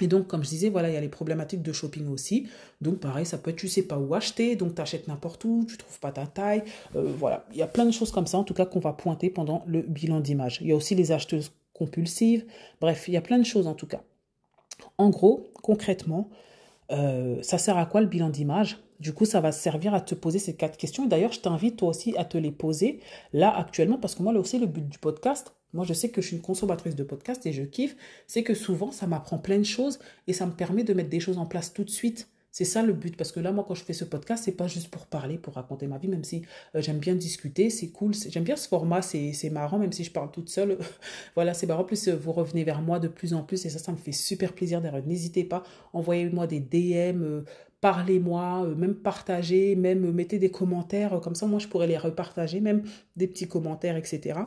Et 0.00 0.08
donc, 0.08 0.26
comme 0.26 0.42
je 0.42 0.48
disais, 0.48 0.70
voilà, 0.70 0.90
il 0.90 0.94
y 0.94 0.96
a 0.96 1.00
les 1.00 1.08
problématiques 1.08 1.62
de 1.62 1.72
shopping 1.72 2.08
aussi. 2.08 2.48
Donc, 2.80 2.98
pareil, 2.98 3.24
ça 3.24 3.38
peut 3.38 3.52
être, 3.52 3.56
tu 3.56 3.68
sais 3.68 3.82
pas 3.82 3.96
où 3.96 4.12
acheter, 4.12 4.56
donc 4.56 4.74
tu 4.74 4.82
achètes 4.82 5.06
n'importe 5.06 5.44
où, 5.44 5.64
tu 5.68 5.76
trouves 5.76 6.00
pas 6.00 6.10
ta 6.10 6.26
taille. 6.26 6.64
Euh, 6.96 7.12
voilà, 7.16 7.46
il 7.52 7.58
y 7.58 7.62
a 7.62 7.68
plein 7.68 7.84
de 7.84 7.92
choses 7.92 8.10
comme 8.10 8.26
ça, 8.26 8.36
en 8.36 8.42
tout 8.42 8.54
cas, 8.54 8.66
qu'on 8.66 8.80
va 8.80 8.92
pointer 8.92 9.30
pendant 9.30 9.62
le 9.68 9.82
bilan 9.82 10.18
d'image. 10.18 10.58
Il 10.62 10.66
y 10.66 10.72
a 10.72 10.76
aussi 10.76 10.96
les 10.96 11.12
acheteuses 11.12 11.52
compulsives. 11.74 12.44
Bref, 12.80 13.06
il 13.06 13.14
y 13.14 13.16
a 13.16 13.20
plein 13.20 13.38
de 13.38 13.44
choses, 13.44 13.68
en 13.68 13.74
tout 13.74 13.86
cas. 13.86 14.02
En 14.98 15.10
gros, 15.10 15.46
concrètement, 15.62 16.28
euh, 16.90 17.40
ça 17.42 17.58
sert 17.58 17.78
à 17.78 17.86
quoi 17.86 18.00
le 18.00 18.08
bilan 18.08 18.30
d'image? 18.30 18.83
Du 19.00 19.12
coup, 19.12 19.24
ça 19.24 19.40
va 19.40 19.52
servir 19.52 19.94
à 19.94 20.00
te 20.00 20.14
poser 20.14 20.38
ces 20.38 20.54
quatre 20.54 20.76
questions. 20.76 21.06
D'ailleurs, 21.06 21.32
je 21.32 21.40
t'invite 21.40 21.76
toi 21.76 21.88
aussi 21.88 22.16
à 22.16 22.24
te 22.24 22.38
les 22.38 22.52
poser 22.52 23.00
là 23.32 23.54
actuellement, 23.56 23.98
parce 23.98 24.14
que 24.14 24.22
moi, 24.22 24.32
là 24.32 24.40
aussi, 24.40 24.58
le 24.58 24.66
but 24.66 24.88
du 24.88 24.98
podcast, 24.98 25.54
moi, 25.72 25.84
je 25.84 25.92
sais 25.92 26.10
que 26.10 26.22
je 26.22 26.28
suis 26.28 26.36
une 26.36 26.42
consommatrice 26.42 26.94
de 26.94 27.02
podcast 27.02 27.44
et 27.46 27.52
je 27.52 27.62
kiffe, 27.62 27.96
c'est 28.28 28.44
que 28.44 28.54
souvent, 28.54 28.92
ça 28.92 29.06
m'apprend 29.08 29.38
plein 29.38 29.58
de 29.58 29.64
choses 29.64 29.98
et 30.28 30.32
ça 30.32 30.46
me 30.46 30.52
permet 30.52 30.84
de 30.84 30.94
mettre 30.94 31.10
des 31.10 31.20
choses 31.20 31.38
en 31.38 31.46
place 31.46 31.72
tout 31.72 31.84
de 31.84 31.90
suite. 31.90 32.28
C'est 32.54 32.64
ça 32.64 32.84
le 32.84 32.92
but, 32.92 33.16
parce 33.16 33.32
que 33.32 33.40
là, 33.40 33.50
moi, 33.50 33.64
quand 33.66 33.74
je 33.74 33.82
fais 33.82 33.92
ce 33.92 34.04
podcast, 34.04 34.44
c'est 34.44 34.52
pas 34.52 34.68
juste 34.68 34.86
pour 34.86 35.06
parler, 35.06 35.38
pour 35.38 35.54
raconter 35.54 35.88
ma 35.88 35.98
vie, 35.98 36.06
même 36.06 36.22
si 36.22 36.42
euh, 36.76 36.80
j'aime 36.80 37.00
bien 37.00 37.16
discuter, 37.16 37.68
c'est 37.68 37.88
cool, 37.88 38.14
j'aime 38.14 38.44
bien 38.44 38.54
ce 38.54 38.68
format, 38.68 39.02
c'est 39.02 39.50
marrant, 39.50 39.80
même 39.80 39.90
si 39.90 40.04
je 40.04 40.12
parle 40.12 40.30
toute 40.30 40.48
seule. 40.48 40.78
voilà, 41.34 41.52
c'est 41.52 41.66
marrant. 41.66 41.82
Plus 41.82 42.06
euh, 42.06 42.14
vous 42.14 42.30
revenez 42.30 42.62
vers 42.62 42.80
moi 42.80 43.00
de 43.00 43.08
plus 43.08 43.34
en 43.34 43.42
plus, 43.42 43.66
et 43.66 43.70
ça, 43.70 43.80
ça 43.80 43.90
me 43.90 43.96
fait 43.96 44.12
super 44.12 44.52
plaisir 44.52 44.80
d'ailleurs. 44.80 45.04
N'hésitez 45.04 45.42
pas, 45.42 45.64
envoyez-moi 45.92 46.46
des 46.46 46.60
DM, 46.60 47.24
euh, 47.24 47.44
parlez-moi, 47.84 48.66
même 48.78 48.94
partagez, 48.94 49.76
même 49.76 50.10
mettez 50.10 50.38
des 50.38 50.50
commentaires, 50.50 51.20
comme 51.20 51.34
ça, 51.34 51.46
moi, 51.46 51.58
je 51.58 51.68
pourrais 51.68 51.86
les 51.86 51.98
repartager, 51.98 52.60
même 52.60 52.82
des 53.16 53.26
petits 53.26 53.46
commentaires, 53.46 53.98
etc. 53.98 54.40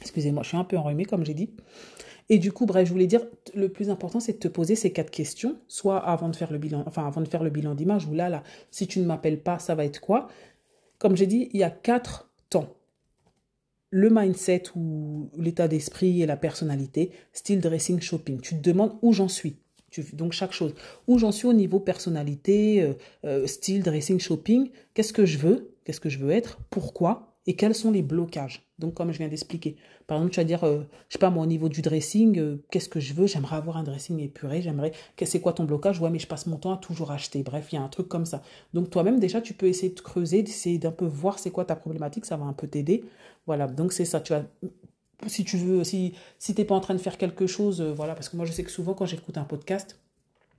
Excusez-moi, 0.00 0.42
je 0.42 0.48
suis 0.48 0.56
un 0.56 0.64
peu 0.64 0.76
enrhumée, 0.76 1.04
comme 1.04 1.24
j'ai 1.24 1.32
dit. 1.32 1.54
Et 2.28 2.40
du 2.40 2.50
coup, 2.50 2.66
bref, 2.66 2.88
je 2.88 2.92
voulais 2.92 3.06
dire, 3.06 3.24
le 3.54 3.68
plus 3.68 3.88
important, 3.88 4.18
c'est 4.18 4.32
de 4.32 4.38
te 4.38 4.48
poser 4.48 4.74
ces 4.74 4.92
quatre 4.92 5.12
questions, 5.12 5.56
soit 5.68 5.98
avant 5.98 6.28
de 6.28 6.34
faire 6.34 6.50
le 6.50 6.58
bilan, 6.58 6.82
enfin 6.88 7.06
avant 7.06 7.20
de 7.20 7.28
faire 7.28 7.44
le 7.44 7.50
bilan 7.50 7.76
d'image, 7.76 8.04
ou 8.08 8.14
là, 8.14 8.28
là, 8.28 8.42
si 8.72 8.88
tu 8.88 8.98
ne 8.98 9.04
m'appelles 9.04 9.40
pas, 9.40 9.60
ça 9.60 9.76
va 9.76 9.84
être 9.84 10.00
quoi? 10.00 10.26
Comme 10.98 11.16
j'ai 11.16 11.28
dit, 11.28 11.48
il 11.52 11.60
y 11.60 11.62
a 11.62 11.70
quatre 11.70 12.32
temps. 12.50 12.74
Le 13.90 14.10
mindset 14.10 14.64
ou 14.74 15.30
l'état 15.38 15.68
d'esprit 15.68 16.20
et 16.20 16.26
la 16.26 16.36
personnalité, 16.36 17.12
style 17.32 17.60
dressing 17.60 18.00
shopping. 18.00 18.40
Tu 18.40 18.56
te 18.56 18.68
demandes 18.68 18.98
où 19.02 19.12
j'en 19.12 19.28
suis. 19.28 19.60
Donc 20.12 20.32
chaque 20.32 20.52
chose. 20.52 20.74
Où 21.06 21.18
j'en 21.18 21.32
suis 21.32 21.46
au 21.46 21.52
niveau 21.52 21.80
personnalité, 21.80 22.82
euh, 22.82 22.94
euh, 23.24 23.46
style 23.46 23.82
dressing 23.82 24.18
shopping. 24.18 24.70
Qu'est-ce 24.94 25.12
que 25.12 25.26
je 25.26 25.38
veux 25.38 25.74
Qu'est-ce 25.84 26.00
que 26.00 26.08
je 26.08 26.18
veux 26.18 26.30
être 26.30 26.58
Pourquoi 26.70 27.32
et 27.48 27.54
quels 27.54 27.76
sont 27.76 27.92
les 27.92 28.02
blocages. 28.02 28.66
Donc, 28.80 28.94
comme 28.94 29.12
je 29.12 29.18
viens 29.18 29.28
d'expliquer, 29.28 29.76
par 30.08 30.18
exemple, 30.18 30.34
tu 30.34 30.40
vas 30.40 30.44
dire, 30.44 30.58
je 30.62 30.66
euh, 30.66 30.80
je 31.08 31.12
sais 31.12 31.18
pas, 31.20 31.30
moi, 31.30 31.44
au 31.44 31.46
niveau 31.46 31.68
du 31.68 31.80
dressing, 31.80 32.58
qu'est-ce 32.72 32.88
que 32.88 32.98
je 32.98 33.14
veux 33.14 33.28
J'aimerais 33.28 33.54
avoir 33.54 33.76
un 33.76 33.84
dressing 33.84 34.18
épuré, 34.18 34.62
j'aimerais, 34.62 34.90
c'est 35.24 35.40
quoi 35.40 35.52
ton 35.52 35.62
blocage? 35.62 36.00
Ouais, 36.00 36.10
mais 36.10 36.18
je 36.18 36.26
passe 36.26 36.46
mon 36.46 36.56
temps 36.56 36.74
à 36.74 36.76
toujours 36.76 37.12
acheter. 37.12 37.44
Bref, 37.44 37.68
il 37.70 37.76
y 37.76 37.78
a 37.78 37.82
un 37.82 37.88
truc 37.88 38.08
comme 38.08 38.26
ça. 38.26 38.42
Donc, 38.74 38.90
toi-même, 38.90 39.20
déjà, 39.20 39.40
tu 39.40 39.54
peux 39.54 39.66
essayer 39.66 39.92
de 39.92 40.00
creuser, 40.00 40.42
d'essayer 40.42 40.78
d'un 40.78 40.90
peu 40.90 41.06
voir 41.06 41.38
c'est 41.38 41.50
quoi 41.50 41.64
ta 41.64 41.76
problématique, 41.76 42.26
ça 42.26 42.36
va 42.36 42.46
un 42.46 42.52
peu 42.52 42.66
t'aider. 42.66 43.04
Voilà, 43.46 43.68
donc 43.68 43.92
c'est 43.92 44.04
ça. 44.04 44.20
Tu 44.20 44.32
vas, 44.32 44.44
si 45.26 45.44
tu 45.44 45.56
veux, 45.56 45.84
si, 45.84 46.14
si 46.38 46.54
tu 46.54 46.60
n'es 46.60 46.66
pas 46.66 46.74
en 46.74 46.80
train 46.80 46.94
de 46.94 47.00
faire 47.00 47.18
quelque 47.18 47.46
chose, 47.46 47.80
euh, 47.80 47.92
voilà, 47.92 48.14
parce 48.14 48.28
que 48.28 48.36
moi, 48.36 48.46
je 48.46 48.52
sais 48.52 48.64
que 48.64 48.70
souvent, 48.70 48.94
quand 48.94 49.06
j'écoute 49.06 49.38
un 49.38 49.44
podcast, 49.44 49.98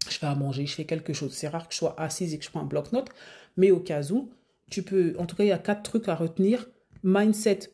je 0.09 0.17
fais 0.17 0.25
à 0.25 0.35
manger, 0.35 0.65
je 0.65 0.73
fais 0.73 0.85
quelque 0.85 1.13
chose. 1.13 1.33
C'est 1.33 1.47
rare 1.47 1.67
que 1.67 1.73
je 1.73 1.79
sois 1.79 1.95
assise 1.99 2.33
et 2.33 2.37
que 2.37 2.45
je 2.45 2.49
prends 2.49 2.61
un 2.61 2.65
bloc-notes, 2.65 3.09
mais 3.55 3.71
au 3.71 3.79
cas 3.79 4.11
où, 4.11 4.29
tu 4.69 4.83
peux, 4.83 5.15
en 5.17 5.25
tout 5.25 5.35
cas, 5.35 5.43
il 5.43 5.47
y 5.47 5.51
a 5.51 5.57
quatre 5.57 5.83
trucs 5.83 6.07
à 6.09 6.15
retenir 6.15 6.67
Mindset 7.03 7.71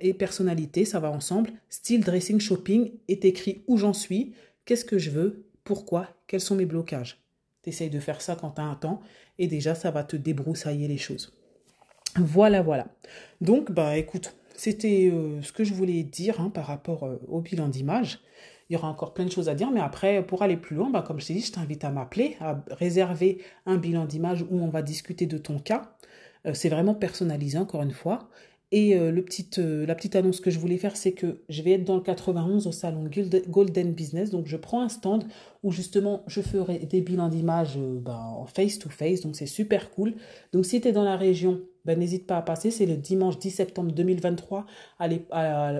et 0.00 0.14
personnalité, 0.14 0.84
ça 0.84 1.00
va 1.00 1.10
ensemble. 1.10 1.52
Style 1.68 2.02
dressing 2.02 2.40
shopping 2.40 2.92
est 3.08 3.24
écrit 3.24 3.64
où 3.66 3.76
j'en 3.76 3.92
suis, 3.92 4.34
qu'est-ce 4.64 4.84
que 4.84 4.98
je 4.98 5.10
veux, 5.10 5.44
pourquoi, 5.64 6.08
quels 6.26 6.40
sont 6.40 6.54
mes 6.54 6.64
blocages. 6.64 7.20
Tu 7.62 7.70
essayes 7.70 7.90
de 7.90 8.00
faire 8.00 8.20
ça 8.20 8.36
quand 8.36 8.52
tu 8.52 8.60
as 8.60 8.64
un 8.64 8.74
temps 8.74 9.00
et 9.38 9.46
déjà 9.46 9.74
ça 9.74 9.90
va 9.90 10.04
te 10.04 10.16
débroussailler 10.16 10.88
les 10.88 10.98
choses. 10.98 11.32
Voilà, 12.16 12.62
voilà. 12.62 12.86
Donc, 13.40 13.70
bah 13.72 13.96
écoute, 13.96 14.34
c'était 14.56 15.10
euh, 15.12 15.40
ce 15.42 15.52
que 15.52 15.64
je 15.64 15.74
voulais 15.74 16.02
dire 16.02 16.40
hein, 16.40 16.50
par 16.50 16.66
rapport 16.66 17.04
euh, 17.04 17.20
au 17.28 17.40
bilan 17.40 17.68
d'image. 17.68 18.20
Il 18.70 18.74
y 18.74 18.76
aura 18.76 18.88
encore 18.88 19.12
plein 19.12 19.24
de 19.24 19.30
choses 19.30 19.48
à 19.48 19.54
dire, 19.54 19.70
mais 19.70 19.80
après, 19.80 20.24
pour 20.24 20.42
aller 20.42 20.56
plus 20.56 20.76
loin, 20.76 20.90
bah, 20.90 21.02
comme 21.06 21.20
je 21.20 21.26
t'ai 21.26 21.34
dit, 21.34 21.40
je 21.40 21.52
t'invite 21.52 21.84
à 21.84 21.90
m'appeler, 21.90 22.36
à 22.40 22.62
réserver 22.70 23.38
un 23.66 23.76
bilan 23.76 24.06
d'image 24.06 24.42
où 24.50 24.58
on 24.58 24.68
va 24.68 24.82
discuter 24.82 25.26
de 25.26 25.36
ton 25.36 25.58
cas. 25.58 25.94
Euh, 26.46 26.54
c'est 26.54 26.68
vraiment 26.68 26.94
personnalisé, 26.94 27.58
encore 27.58 27.82
une 27.82 27.92
fois. 27.92 28.30
Et 28.74 28.98
le 28.98 29.22
petit, 29.22 29.46
la 29.58 29.94
petite 29.94 30.16
annonce 30.16 30.40
que 30.40 30.50
je 30.50 30.58
voulais 30.58 30.78
faire, 30.78 30.96
c'est 30.96 31.12
que 31.12 31.42
je 31.50 31.60
vais 31.62 31.72
être 31.72 31.84
dans 31.84 31.96
le 31.96 32.00
91 32.00 32.66
au 32.66 32.72
salon 32.72 33.04
Golden 33.48 33.92
Business. 33.92 34.30
Donc, 34.30 34.46
je 34.46 34.56
prends 34.56 34.80
un 34.80 34.88
stand 34.88 35.24
où 35.62 35.70
justement, 35.70 36.22
je 36.26 36.40
ferai 36.40 36.78
des 36.78 37.02
bilans 37.02 37.28
d'image 37.28 37.78
bah, 37.78 38.18
en 38.18 38.46
face-to-face. 38.46 39.20
donc, 39.20 39.36
c'est 39.36 39.46
super 39.46 39.90
cool. 39.90 40.14
Donc, 40.54 40.64
si 40.64 40.80
tu 40.80 40.88
es 40.88 40.92
dans 40.92 41.04
la 41.04 41.18
région, 41.18 41.60
ben, 41.84 41.98
n'hésite 41.98 42.26
pas 42.26 42.38
à 42.38 42.42
passer. 42.42 42.70
C'est 42.70 42.86
le 42.86 42.96
dimanche 42.96 43.38
10 43.38 43.50
septembre 43.50 43.92
2023, 43.92 44.66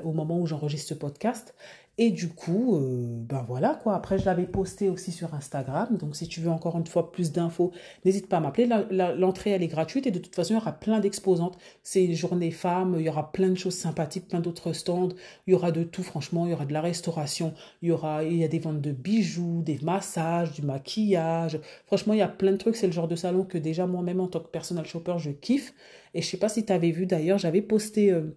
au 0.04 0.12
moment 0.12 0.38
où 0.38 0.46
j'enregistre 0.46 0.90
ce 0.90 0.94
podcast. 0.94 1.54
Et 1.98 2.10
du 2.10 2.28
coup, 2.30 2.76
euh, 2.76 3.18
ben 3.28 3.44
voilà 3.46 3.78
quoi. 3.82 3.94
Après, 3.94 4.18
je 4.18 4.24
l'avais 4.24 4.46
posté 4.46 4.88
aussi 4.88 5.12
sur 5.12 5.34
Instagram. 5.34 5.98
Donc, 5.98 6.16
si 6.16 6.26
tu 6.26 6.40
veux 6.40 6.48
encore 6.50 6.78
une 6.78 6.86
fois 6.86 7.12
plus 7.12 7.32
d'infos, 7.32 7.70
n'hésite 8.06 8.28
pas 8.28 8.38
à 8.38 8.40
m'appeler. 8.40 8.66
L'entrée, 8.90 9.50
elle 9.50 9.62
est 9.62 9.68
gratuite 9.68 10.06
et 10.06 10.10
de 10.10 10.18
toute 10.18 10.34
façon, 10.34 10.54
il 10.54 10.56
y 10.56 10.60
aura 10.60 10.72
plein 10.72 11.00
d'exposantes. 11.00 11.58
C'est 11.82 12.04
une 12.04 12.14
journée 12.14 12.50
femmes, 12.50 12.96
il 12.98 13.04
y 13.04 13.08
aura 13.10 13.30
plein 13.30 13.50
de 13.50 13.56
choses 13.56 13.74
sympathiques, 13.74 14.28
plein 14.28 14.40
d'autres 14.40 14.72
stands. 14.72 15.10
Il 15.46 15.52
y 15.52 15.54
aura 15.54 15.70
de 15.70 15.82
tout, 15.84 16.02
franchement. 16.02 16.46
Il 16.46 16.52
y 16.52 16.54
aura 16.54 16.64
de 16.64 16.72
la 16.72 16.80
restauration. 16.80 17.52
Il 17.82 17.88
y 17.90 17.92
aura, 17.92 18.18
a 18.18 18.24
des 18.24 18.58
ventes 18.58 18.80
de 18.80 18.92
bijoux, 18.92 19.60
des 19.62 19.78
massages, 19.82 20.52
du 20.52 20.62
maquillage. 20.62 21.60
Franchement, 21.86 22.14
il 22.14 22.20
y 22.20 22.22
a 22.22 22.28
plein 22.28 22.52
de 22.52 22.56
trucs. 22.56 22.76
C'est 22.76 22.86
le 22.86 22.92
genre 22.92 23.08
de 23.08 23.16
salon 23.16 23.44
que 23.44 23.58
déjà 23.58 23.86
moi-même 23.86 24.20
en 24.20 24.28
tant 24.28 24.40
que 24.40 24.48
personal 24.48 24.86
shopper, 24.86 25.16
je 25.18 25.30
kiffe. 25.30 25.74
Et 26.14 26.22
je 26.22 26.26
sais 26.26 26.38
pas 26.38 26.48
si 26.48 26.64
tu 26.64 26.72
avais 26.72 26.90
vu 26.90 27.04
d'ailleurs, 27.04 27.38
j'avais 27.38 27.62
posté. 27.62 28.10
Euh, 28.10 28.34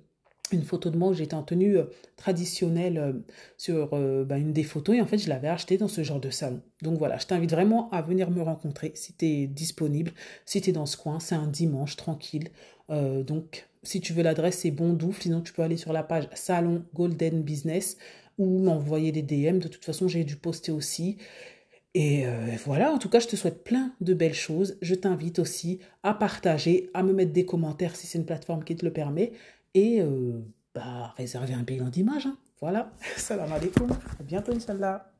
une 0.53 0.63
photo 0.63 0.89
de 0.89 0.97
moi 0.97 1.09
où 1.09 1.13
j'étais 1.13 1.33
en 1.33 1.43
tenue 1.43 1.77
euh, 1.77 1.85
traditionnelle 2.15 2.97
euh, 2.97 3.13
sur 3.57 3.89
euh, 3.93 4.23
bah, 4.23 4.37
une 4.37 4.53
des 4.53 4.63
photos 4.63 4.95
et 4.95 5.01
en 5.01 5.05
fait 5.05 5.17
je 5.17 5.29
l'avais 5.29 5.47
acheté 5.47 5.77
dans 5.77 5.87
ce 5.87 6.03
genre 6.03 6.19
de 6.19 6.29
salon. 6.29 6.61
Donc 6.81 6.97
voilà, 6.97 7.17
je 7.17 7.25
t'invite 7.25 7.51
vraiment 7.51 7.89
à 7.91 8.01
venir 8.01 8.31
me 8.31 8.41
rencontrer 8.41 8.91
si 8.95 9.13
tu 9.13 9.25
es 9.25 9.47
disponible, 9.47 10.11
si 10.45 10.61
tu 10.61 10.69
es 10.69 10.73
dans 10.73 10.85
ce 10.85 10.97
coin, 10.97 11.19
c'est 11.19 11.35
un 11.35 11.47
dimanche 11.47 11.95
tranquille. 11.95 12.49
donc 12.89 13.67
si 13.83 14.01
tu 14.01 14.13
veux 14.13 14.23
l'adresse 14.23 14.59
c'est 14.59 14.71
Bondouf, 14.71 15.21
sinon 15.21 15.41
tu 15.41 15.53
peux 15.53 15.61
aller 15.61 15.77
sur 15.77 15.93
la 15.93 16.03
page 16.03 16.27
Salon 16.33 16.83
Golden 16.93 17.41
Business 17.41 17.97
ou 18.37 18.59
m'envoyer 18.59 19.11
des 19.11 19.21
DM, 19.21 19.59
de 19.59 19.67
toute 19.67 19.85
façon 19.85 20.07
j'ai 20.07 20.23
dû 20.23 20.35
poster 20.35 20.71
aussi. 20.71 21.17
Et 21.97 22.25
voilà, 22.65 22.91
en 22.91 22.97
tout 22.97 23.07
cas, 23.07 23.21
je 23.21 23.27
te 23.27 23.37
souhaite 23.37 23.63
plein 23.63 23.93
de 24.01 24.13
belles 24.13 24.33
choses. 24.33 24.77
Je 24.81 24.95
t'invite 24.95 25.39
aussi 25.39 25.79
à 26.03 26.13
partager, 26.13 26.89
à 26.93 27.03
me 27.03 27.13
mettre 27.13 27.31
des 27.31 27.45
commentaires 27.45 27.95
si 27.95 28.05
c'est 28.05 28.17
une 28.17 28.25
plateforme 28.25 28.65
qui 28.65 28.75
te 28.75 28.83
le 28.83 28.91
permet, 28.91 29.31
et 29.75 30.01
euh, 30.01 30.41
bah, 30.74 31.13
réserver 31.17 31.53
un 31.53 31.63
bilan 31.63 31.89
d'image. 31.89 32.25
Hein. 32.25 32.38
Voilà. 32.60 32.89
Salam 33.17 33.51
alaikum. 33.51 33.91
À 33.91 34.24
bientôt, 34.24 34.53
Inch'Allah. 34.53 35.12